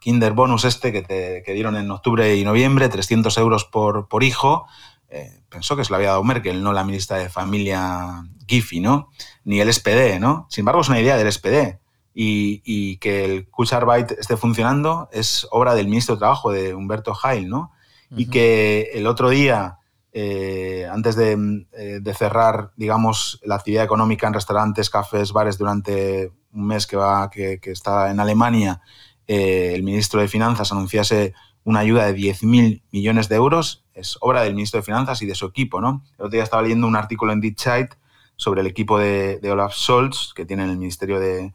[0.00, 4.24] Kinder Bonus este que te que dieron en octubre y noviembre, 300 euros por, por
[4.24, 4.66] hijo,
[5.10, 9.10] eh, pensó que se lo había dado Merkel, no la ministra de Familia Giffy, ¿no?
[9.44, 10.46] Ni el SPD, ¿no?
[10.48, 11.78] Sin embargo, es una idea del SPD.
[12.12, 17.48] Y, que el Kurzarbeit esté funcionando es obra del ministro de Trabajo, de Humberto Heil,
[17.48, 17.72] ¿no?
[18.16, 19.78] Y que el otro día,
[20.12, 21.36] eh, antes eh,
[22.00, 27.30] de, cerrar, digamos, la actividad económica en restaurantes, cafés, bares durante un mes que, va,
[27.30, 28.80] que, está en Alemania,
[29.28, 34.42] eh, el ministro de Finanzas anunciase una ayuda de 10.000 millones de euros, es obra
[34.42, 36.02] del ministro de Finanzas y de su equipo, ¿no?
[36.18, 37.94] El otro día estaba leyendo un artículo en Die Zeit
[38.34, 41.52] sobre el equipo de, Olaf Scholz, que tiene en el Ministerio de,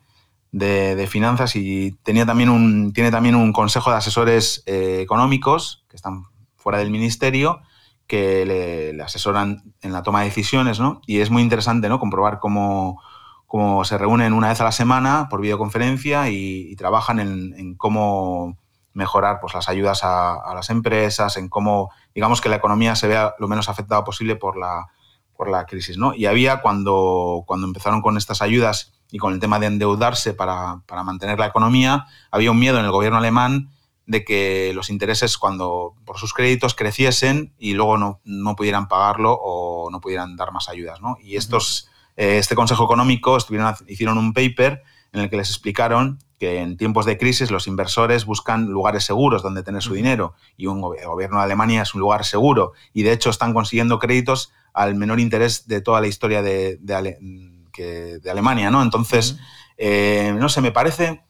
[1.10, 6.24] Finanzas, y tenía también un, tiene también un consejo de asesores económicos que están
[6.66, 7.62] fuera del ministerio
[8.08, 11.00] que le, asesoran en la toma de decisiones, ¿no?
[11.06, 12.00] Y es muy interesante, ¿no?
[12.00, 13.00] Comprobar cómo,
[13.84, 18.58] se reúnen una vez a la semana por videoconferencia y, trabajan en, cómo
[18.94, 23.36] mejorar pues, las ayudas a, las empresas, en cómo, digamos, que la economía se vea
[23.38, 24.88] lo menos afectada posible por la,
[25.38, 26.16] por la crisis, ¿no?
[26.16, 30.82] Y había cuando, cuando empezaron con estas ayudas y con el tema de endeudarse para,
[30.88, 33.70] para mantener la economía, había un miedo en el gobierno alemán
[34.08, 39.34] de que los intereses cuando por sus créditos creciesen y luego no, no pudieran pagarlo
[39.34, 41.02] o no pudieran dar más ayudas.
[41.02, 41.18] ¿no?
[41.22, 46.20] Y estos, eh, este Consejo Económico estuvieron, hicieron un paper en el que les explicaron
[46.40, 50.68] que en tiempos de crisis los inversores buscan lugares seguros donde tener su dinero y
[50.68, 54.52] un, el gobierno de Alemania es un lugar seguro y de hecho están consiguiendo créditos
[54.74, 58.70] al menor interés de toda la historia de, de, de Alemania.
[58.70, 58.82] ¿no?
[58.82, 59.38] Entonces,
[59.78, 61.24] eh, no sé, me parece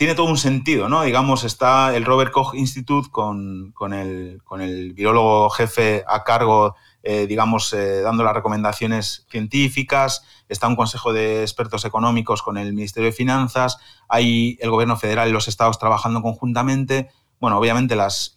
[0.00, 1.02] tiene todo un sentido, ¿no?
[1.02, 7.26] Digamos, está el Robert Koch Institute con, el, con el virólogo jefe a cargo, eh,
[7.26, 13.10] digamos, eh, dando las recomendaciones científicas, está un consejo de expertos económicos con el Ministerio
[13.10, 13.76] de Finanzas,
[14.08, 17.10] hay el gobierno federal y los estados trabajando conjuntamente.
[17.38, 18.34] Bueno, obviamente las,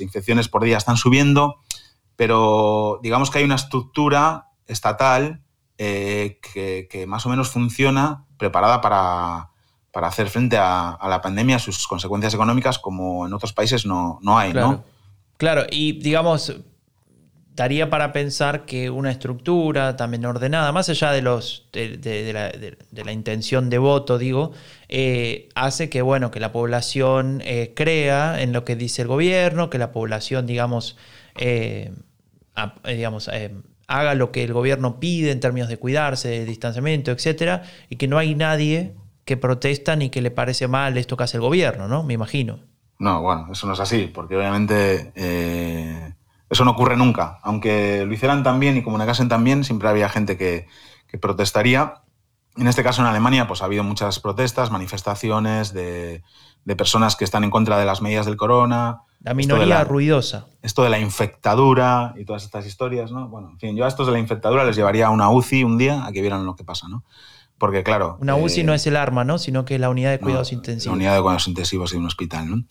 [0.00, 1.56] infecciones por día están subiendo,
[2.16, 5.42] pero digamos que hay una estructura estatal
[5.76, 9.50] eh, que más o menos funciona preparada para
[9.92, 14.38] para hacer frente a, la pandemia, sus consecuencias económicas, como en otros países no, no
[14.38, 14.68] hay, claro.
[14.68, 14.84] ¿no?
[15.36, 16.54] Claro, y digamos,
[17.56, 23.68] daría para pensar que una estructura también ordenada, más allá de, los, de, la, intención
[23.70, 24.52] de voto, digo,
[24.88, 29.70] eh, hace que, bueno, que la población eh, crea en lo que dice el gobierno,
[29.70, 30.96] que la población, digamos,
[31.36, 31.92] eh,
[32.84, 33.30] digamos
[33.90, 38.06] haga lo que el gobierno pide en términos de cuidarse, de distanciamiento, etcétera, y que
[38.06, 38.94] no hay nadie
[39.30, 42.02] que protestan y que le parece mal esto que hace el gobierno, ¿no?
[42.02, 42.58] Me imagino.
[42.98, 46.14] No, bueno, eso no es así, porque obviamente eh,
[46.48, 47.38] eso no ocurre nunca.
[47.44, 50.66] Aunque lo hicieran también y comunicasen también, siempre había gente que,
[51.20, 52.02] protestaría.
[52.56, 56.24] En este caso, en Alemania, pues ha habido muchas protestas, manifestaciones de,
[56.76, 59.02] personas que están en contra de las medidas del corona.
[59.20, 60.48] La minoría ruidosa.
[60.60, 63.28] Esto de la infectadura y todas estas historias, ¿no?
[63.28, 65.78] Bueno, en fin, yo a estos de la infectadura les llevaría a una UCI un
[65.78, 67.04] día a que vieran lo que pasa, ¿no?
[67.60, 68.16] Porque, claro.
[68.22, 69.36] Una UCI no eh, es el arma, ¿no?
[69.36, 70.86] Sino que es la unidad de cuidados intensivos.
[70.86, 72.64] La unidad de cuidados intensivos de un hospital, ¿no?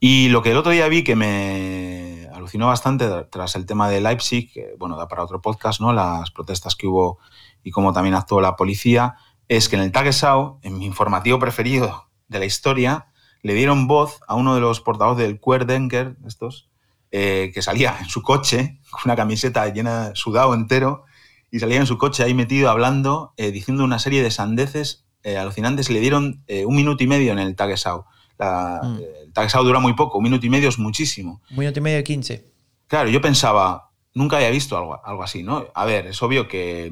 [0.00, 4.00] Y lo que el otro día vi que me alucinó bastante tras el tema de
[4.00, 5.92] Leipzig, que, bueno, da para otro podcast, ¿no?
[5.92, 7.20] Las protestas que hubo
[7.62, 9.14] y cómo también actuó la policía,
[9.46, 13.06] es que en el Tagesschau, en mi informativo preferido de la historia,
[13.42, 16.68] le dieron voz a uno de los portavoces del Querdenker, estos,
[17.12, 21.04] eh, que salía en su coche con una camiseta llena, sudado entero,
[21.52, 25.36] y salía en su coche ahí metido hablando, eh, diciendo una serie de sandeces eh,
[25.36, 25.90] alucinantes.
[25.90, 28.06] Le dieron eh, un minuto y medio en el Tagesau.
[28.38, 28.96] Mm.
[29.24, 31.42] El Tagesau dura muy poco, un minuto y medio es muchísimo.
[31.50, 32.52] Un minuto y medio de 15.
[32.86, 35.66] Claro, yo pensaba, nunca había visto algo, algo así, ¿no?
[35.74, 36.90] A ver, es obvio que,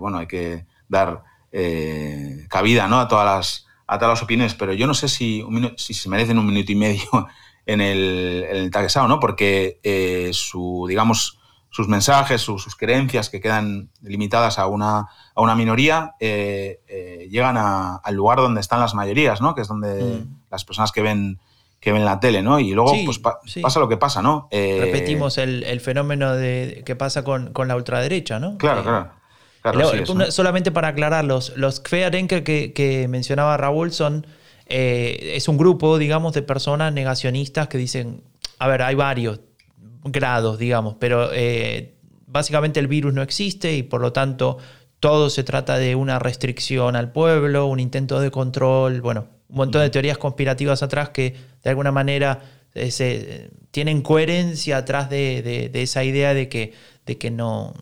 [0.00, 1.22] bueno, hay que dar
[2.48, 2.98] cabida ¿no?
[2.98, 5.44] a, todas las, a todas las opiniones, pero yo no sé si,
[5.76, 7.28] si se merecen un minuto y medio
[7.66, 9.20] en el, en el Tagesau, ¿no?
[9.20, 9.78] Porque
[10.32, 11.38] su, digamos,
[11.76, 17.58] sus mensajes, sus, creencias que quedan limitadas a una, a una minoría, eh, eh, llegan
[17.58, 19.54] al lugar donde están las mayorías, ¿no?
[19.54, 20.46] Que es donde mm.
[20.50, 21.38] las personas que ven
[21.78, 22.58] que ven la tele, ¿no?
[22.60, 24.48] Y luego pues, pasa lo que pasa, ¿no?
[24.50, 28.56] Eh, Repetimos el, fenómeno de que pasa con, la ultraderecha, ¿no?
[28.56, 30.30] Claro, claro.
[30.30, 34.26] solamente para aclarar, los, los que, que mencionaba Raúl son,
[34.64, 38.22] es un grupo, digamos, de personas negacionistas que dicen,
[38.58, 39.40] a ver, hay varios,
[40.06, 41.94] grados, digamos, pero eh,
[42.26, 44.58] básicamente el virus no existe y por lo tanto
[45.00, 49.82] todo se trata de una restricción al pueblo, un intento de control, bueno, un montón
[49.82, 52.40] de teorías conspirativas atrás que de alguna manera
[52.74, 56.72] eh, se, tienen coherencia atrás de, esa idea de que,
[57.04, 57.74] de que no,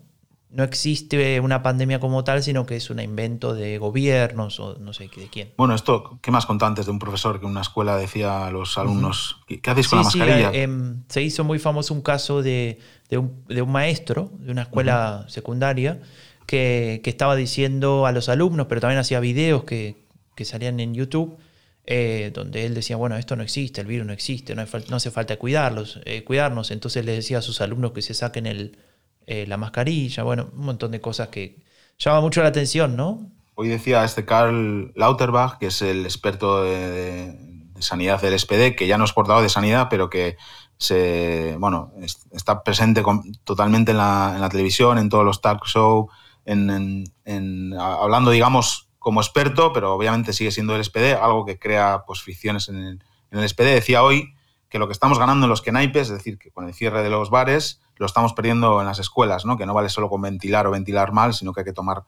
[0.55, 4.93] no existe una pandemia como tal, sino que es un invento de gobiernos o no
[4.93, 5.53] sé de quién.
[5.57, 8.51] Bueno, esto, ¿qué más contó antes de un profesor que en una escuela decía a
[8.53, 10.53] los alumnos, ¿qué, hacéis con la mascarilla?
[10.53, 12.79] Sí, em, se hizo muy famoso un caso de,
[13.11, 16.01] un, maestro de una escuela secundaria
[16.47, 20.05] que, estaba diciendo a los alumnos, pero también hacía videos que,
[20.45, 21.37] salían en YouTube,
[21.85, 25.37] eh, donde él decía, bueno, esto no existe, el virus no existe, no, hace falta
[25.37, 26.71] cuidarlos, eh, cuidarnos.
[26.71, 28.79] Entonces le decía a sus alumnos que se saquen el
[29.27, 31.63] eh, la mascarilla, bueno, un montón de cosas que
[31.99, 33.31] llama mucho la atención, ¿no?
[33.55, 37.39] Hoy decía este Karl Lauterbach, que es el experto de,
[37.79, 40.37] sanidad del SPD, que ya no es portavoz de sanidad, pero que
[40.77, 41.93] se, bueno,
[42.33, 43.03] está presente
[43.45, 46.07] totalmente en la, televisión, en todos los talk shows,
[46.45, 52.23] en, hablando, digamos, como experto, pero obviamente sigue siendo el SPD, algo que crea pues,
[52.23, 53.75] fricciones en el, en el SPD.
[53.75, 54.35] Decía hoy
[54.75, 57.09] que lo que estamos ganando en los kenaipes, es decir, que con el cierre de
[57.09, 59.57] los bares, lo estamos perdiendo en las escuelas, ¿no?
[59.57, 62.03] que no vale solo con ventilar o ventilar mal, sino que hay que tomar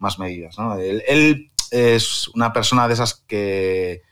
[0.00, 0.58] más medidas.
[0.58, 0.74] ¿no?
[0.74, 4.02] Él, es una persona de esas que,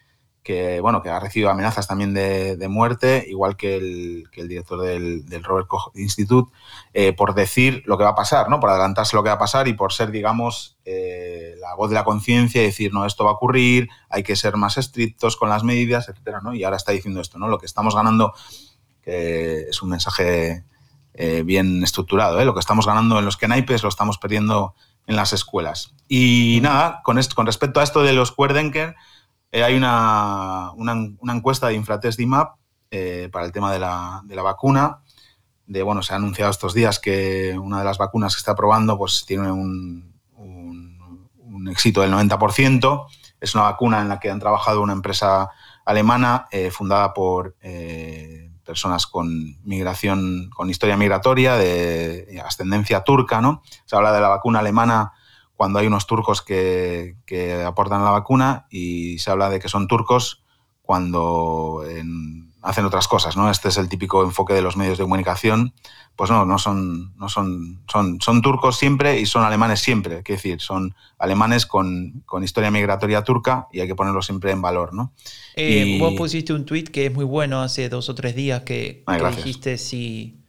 [0.47, 4.81] que, bueno, que ha recibido amenazas también de, muerte, igual que el, que el director
[4.81, 6.53] del, Robert Koch Institute,
[6.95, 8.61] eh, por decir lo que va a pasar, ¿no?
[8.61, 11.97] por adelantarse lo que va a pasar y por ser, digamos, eh, la voz de
[11.97, 15.49] la conciencia y decir, no, esto va a ocurrir, hay que ser más estrictos con
[15.49, 16.55] las medidas, etcétera, ¿no?
[16.55, 17.49] Y ahora está diciendo esto, ¿no?
[17.49, 18.33] Lo que estamos ganando,
[19.03, 20.63] que es un mensaje
[21.15, 22.45] eh, bien estructurado.
[22.45, 24.77] Lo que estamos ganando en los Kenaipes lo estamos perdiendo
[25.09, 25.93] en las escuelas.
[26.07, 28.95] Y nada, con, esto, con respecto a esto de los Querdenker,
[29.57, 30.73] eh, hay una,
[31.33, 32.57] encuesta de Infratest DIMAP
[33.33, 35.01] para el tema de la, vacuna.
[35.67, 38.99] De, bueno, se ha anunciado estos días que una de las vacunas que está probando
[38.99, 43.07] pues, tiene un, un, éxito del 90%.
[43.41, 45.49] Es una vacuna en la que han trabajado una empresa
[45.87, 47.57] alemana fundada por
[48.65, 53.63] personas con migración, con historia migratoria, de ascendencia turca, ¿no?
[53.87, 55.13] Se habla de la vacuna alemana
[55.57, 59.89] cuando hay unos turcos que, que aportan la vacuna y se habla de que son
[59.89, 60.43] turcos
[60.83, 61.83] cuando
[62.67, 63.49] hacen otras cosas, ¿no?
[63.51, 65.73] Este es el típico enfoque de los medios de comunicación.
[66.17, 70.19] Pues no, no son, no son, son, son turcos siempre y son alemanes siempre.
[70.19, 74.95] Es decir, son alemanes con, historia migratoria turca y hay que ponerlo siempre en valor,
[74.95, 75.13] ¿no?
[75.55, 79.05] Eh, vos pusiste un tweet que es muy bueno hace dos o tres días que,
[79.37, 80.41] dijiste si,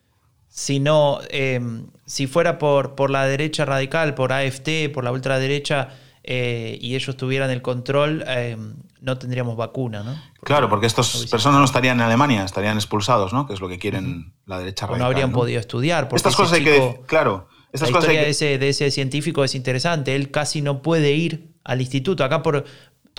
[0.48, 5.90] si no, em, si fuera por, por la derecha radical, por AFT, por la ultraderecha,
[6.24, 10.20] eh, y ellos tuvieran el control, em, no tendríamos vacuna, ¿no?
[10.42, 13.46] claro, porque estas personas no estarían en Alemania, estarían expulsados, ¿no?
[13.46, 15.00] Que es lo que quieren la derecha radical.
[15.00, 16.08] no habrían podido estudiar.
[16.14, 17.48] Estas cosas hay que claro.
[17.74, 20.16] Estas la historia de, ese, de ese científico es interesante.
[20.16, 22.24] Él casi no puede ir al instituto.
[22.24, 22.64] Acá por,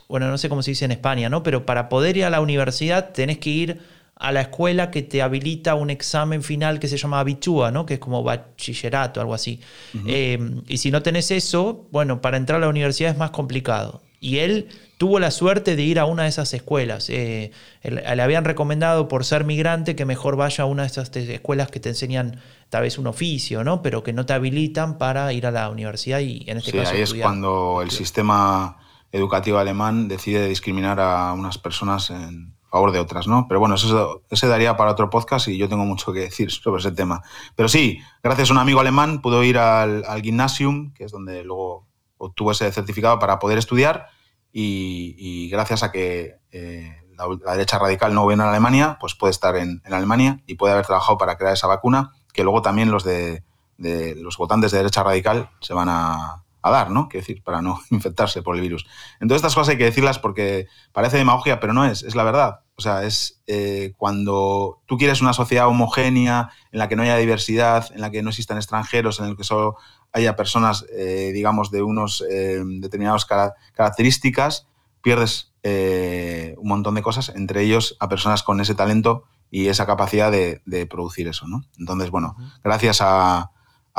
[0.08, 1.42] bueno, no sé cómo se dice en España, ¿no?
[1.42, 3.80] Pero para poder ir a la universidad tenés que ir
[4.18, 7.86] a la escuela que te habilita un examen final que se llama Abitua, ¿no?
[7.86, 9.60] que es como bachillerato, algo así.
[10.06, 14.02] Eh, y si no tenés eso, bueno, para entrar a la universidad es más complicado.
[14.20, 17.08] Y él tuvo la suerte de ir a una de esas escuelas.
[17.10, 17.52] Eh,
[17.84, 21.78] le habían recomendado por ser migrante que mejor vaya a una de esas escuelas que
[21.78, 22.40] te enseñan
[22.70, 23.82] tal vez un oficio, ¿no?
[23.82, 26.92] pero que no te habilitan para ir a la universidad y en este caso...
[26.92, 28.78] Ahí es cuando el sistema
[29.12, 33.46] educativo alemán decide discriminar a unas personas en, favor de otras, ¿no?
[33.48, 36.80] Pero bueno, eso ese daría para otro podcast y yo tengo mucho que decir sobre
[36.80, 37.22] ese tema.
[37.56, 41.44] Pero sí, gracias a un amigo alemán pudo ir al, al Gymnasium, que es donde
[41.44, 41.86] luego
[42.18, 44.08] obtuvo ese certificado para poder estudiar
[44.52, 49.56] y, gracias a que eh, la, derecha radical no viene en Alemania, pues puede estar
[49.56, 53.44] en, Alemania y puede haber trabajado para crear esa vacuna que luego también los de
[53.78, 57.08] los votantes de derecha radical se van a, a dar, ¿no?
[57.08, 58.86] Quiero decir, para no infectarse por el virus.
[59.20, 62.60] Entonces, estas cosas hay que decirlas porque parece demagogia, pero no es, es la verdad.
[62.76, 67.16] O sea, es eh, cuando tú quieres una sociedad homogénea, en la que no haya
[67.16, 69.76] diversidad, en la que no existan extranjeros, en la que solo
[70.12, 73.26] haya personas, eh, digamos, de unos eh, determinadas
[73.74, 74.68] características,
[75.02, 80.32] pierdes un montón de cosas, entre ellos a personas con ese talento y esa capacidad
[80.32, 81.62] de, de producir eso, ¿no?
[81.78, 83.50] Entonces, bueno, gracias a,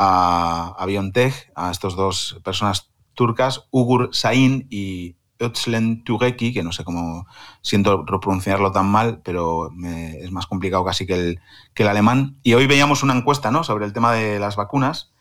[0.02, 6.84] a, BioNTech, a estas dos personas turcas, Ugur Sain y Özlem Tugeki, que no sé
[6.84, 7.26] cómo
[7.60, 11.40] siento pronunciarlo tan mal, pero es más complicado casi que el,
[11.74, 12.38] que el alemán.
[12.42, 13.62] Y hoy veíamos una encuesta ¿no?
[13.62, 15.12] sobre el tema de las vacunas,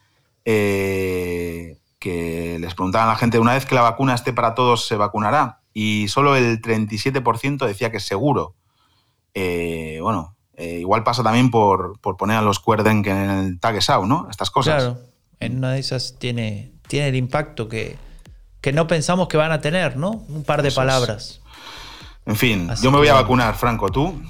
[0.45, 4.87] eh, que les preguntaban a la gente, una vez que la vacuna esté para todos,
[4.87, 5.59] ¿se vacunará?
[5.73, 8.55] Y solo el 37% decía que seguro.
[9.33, 14.05] Eh, bueno, eh, igual pasa también por, poner a los Cuerden que en el Tagesau,
[14.05, 14.27] ¿no?
[14.29, 14.83] Estas cosas.
[14.83, 14.99] Claro,
[15.39, 17.95] en una de esas tiene, tiene el impacto que,
[18.59, 20.11] que no pensamos que van a tener, ¿no?
[20.27, 21.41] Un par de palabras.
[22.25, 24.21] En fin, yo me voy a vacunar, Franco, ¿tú?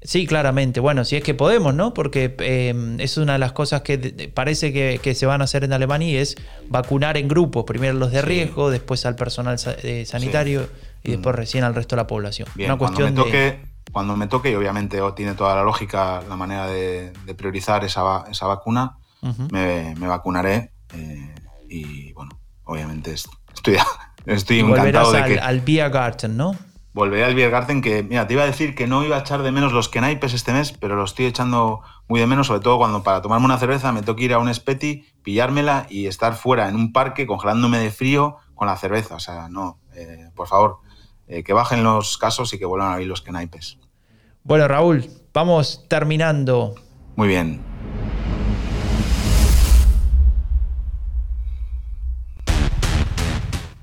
[0.00, 0.78] Sí, claramente.
[0.78, 1.92] Bueno, si es que podemos, ¿no?
[1.92, 5.72] Porque eh, es una de las cosas que parece que, se van a hacer en
[5.72, 6.36] Alemania y es
[6.68, 7.64] vacunar en grupos.
[7.64, 10.68] Primero los de riesgo, después al personal eh, sanitario
[11.02, 11.36] y después mm.
[11.36, 12.48] recién al resto de la población.
[12.54, 13.60] Bien, una cuestión cuando me toque,
[13.92, 18.46] cuando me toque, y obviamente tiene toda la lógica la manera de, priorizar esa, esa
[18.46, 18.98] vacuna,
[19.50, 21.34] me, vacunaré eh,
[21.68, 23.76] y bueno, obviamente estoy,
[24.26, 25.38] estoy encantado de que...
[25.40, 26.54] al, al Garten, ¿no?
[26.98, 29.52] volveré al Biergarten, que mira, te iba a decir que no iba a echar de
[29.52, 33.04] menos los Kenaipes este mes, pero lo estoy echando muy de menos, sobre todo cuando
[33.04, 36.74] para tomarme una cerveza me toca ir a un Speti, pillármela y estar fuera en
[36.74, 39.14] un parque congelándome de frío con la cerveza.
[39.14, 40.78] O sea, no, eh, por favor,
[41.28, 43.78] eh, que bajen los casos y que vuelvan a abrir los Kenaipes.
[44.44, 45.04] Bueno, Raúl,
[45.34, 46.74] vamos terminando.
[47.16, 47.60] Muy bien.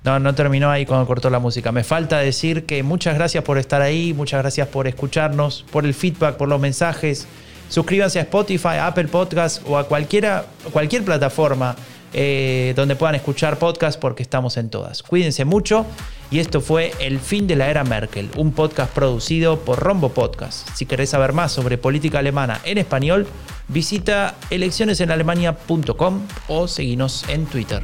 [0.03, 1.71] No, no terminó ahí cuando cortó la música.
[1.71, 5.95] Me falta decir que muchas gracias por estar ahí, muchas gracias por escucharnos, por el
[5.95, 7.27] feedback, por los mensajes.
[7.69, 11.75] Suscríbanse a Spotify, a Apple Podcast o a cualquiera, cualquier plataforma
[12.13, 15.03] eh, donde puedan escuchar podcast porque estamos en todas.
[15.03, 15.85] Cuídense mucho
[16.31, 20.69] y esto fue El fin de la era Merkel, un podcast producido por Rombo Podcast.
[20.75, 23.27] Si querés saber más sobre política alemana en español,
[23.67, 27.81] visita eleccionesenalemania.com o seguinos en Twitter.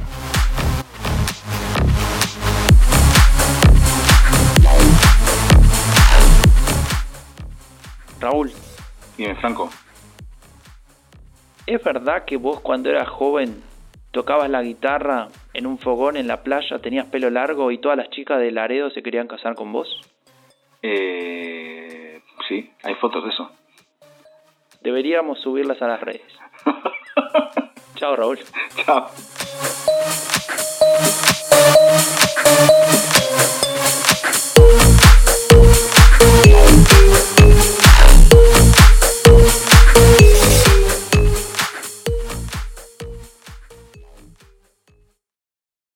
[8.20, 8.52] Raúl.
[9.18, 9.68] Dime, Franco.
[11.66, 13.62] ¿Es verdad que vos cuando eras joven
[14.12, 18.10] tocabas la guitarra en un fogón en la playa, tenías pelo largo y todas las
[18.10, 19.88] chicas de Laredo se querían casar con vos?
[20.82, 23.50] Eh, sí, hay fotos de eso.
[24.82, 26.22] Deberíamos subirlas a las redes.
[27.96, 28.38] Chao, Raúl.
[28.84, 29.08] Chao.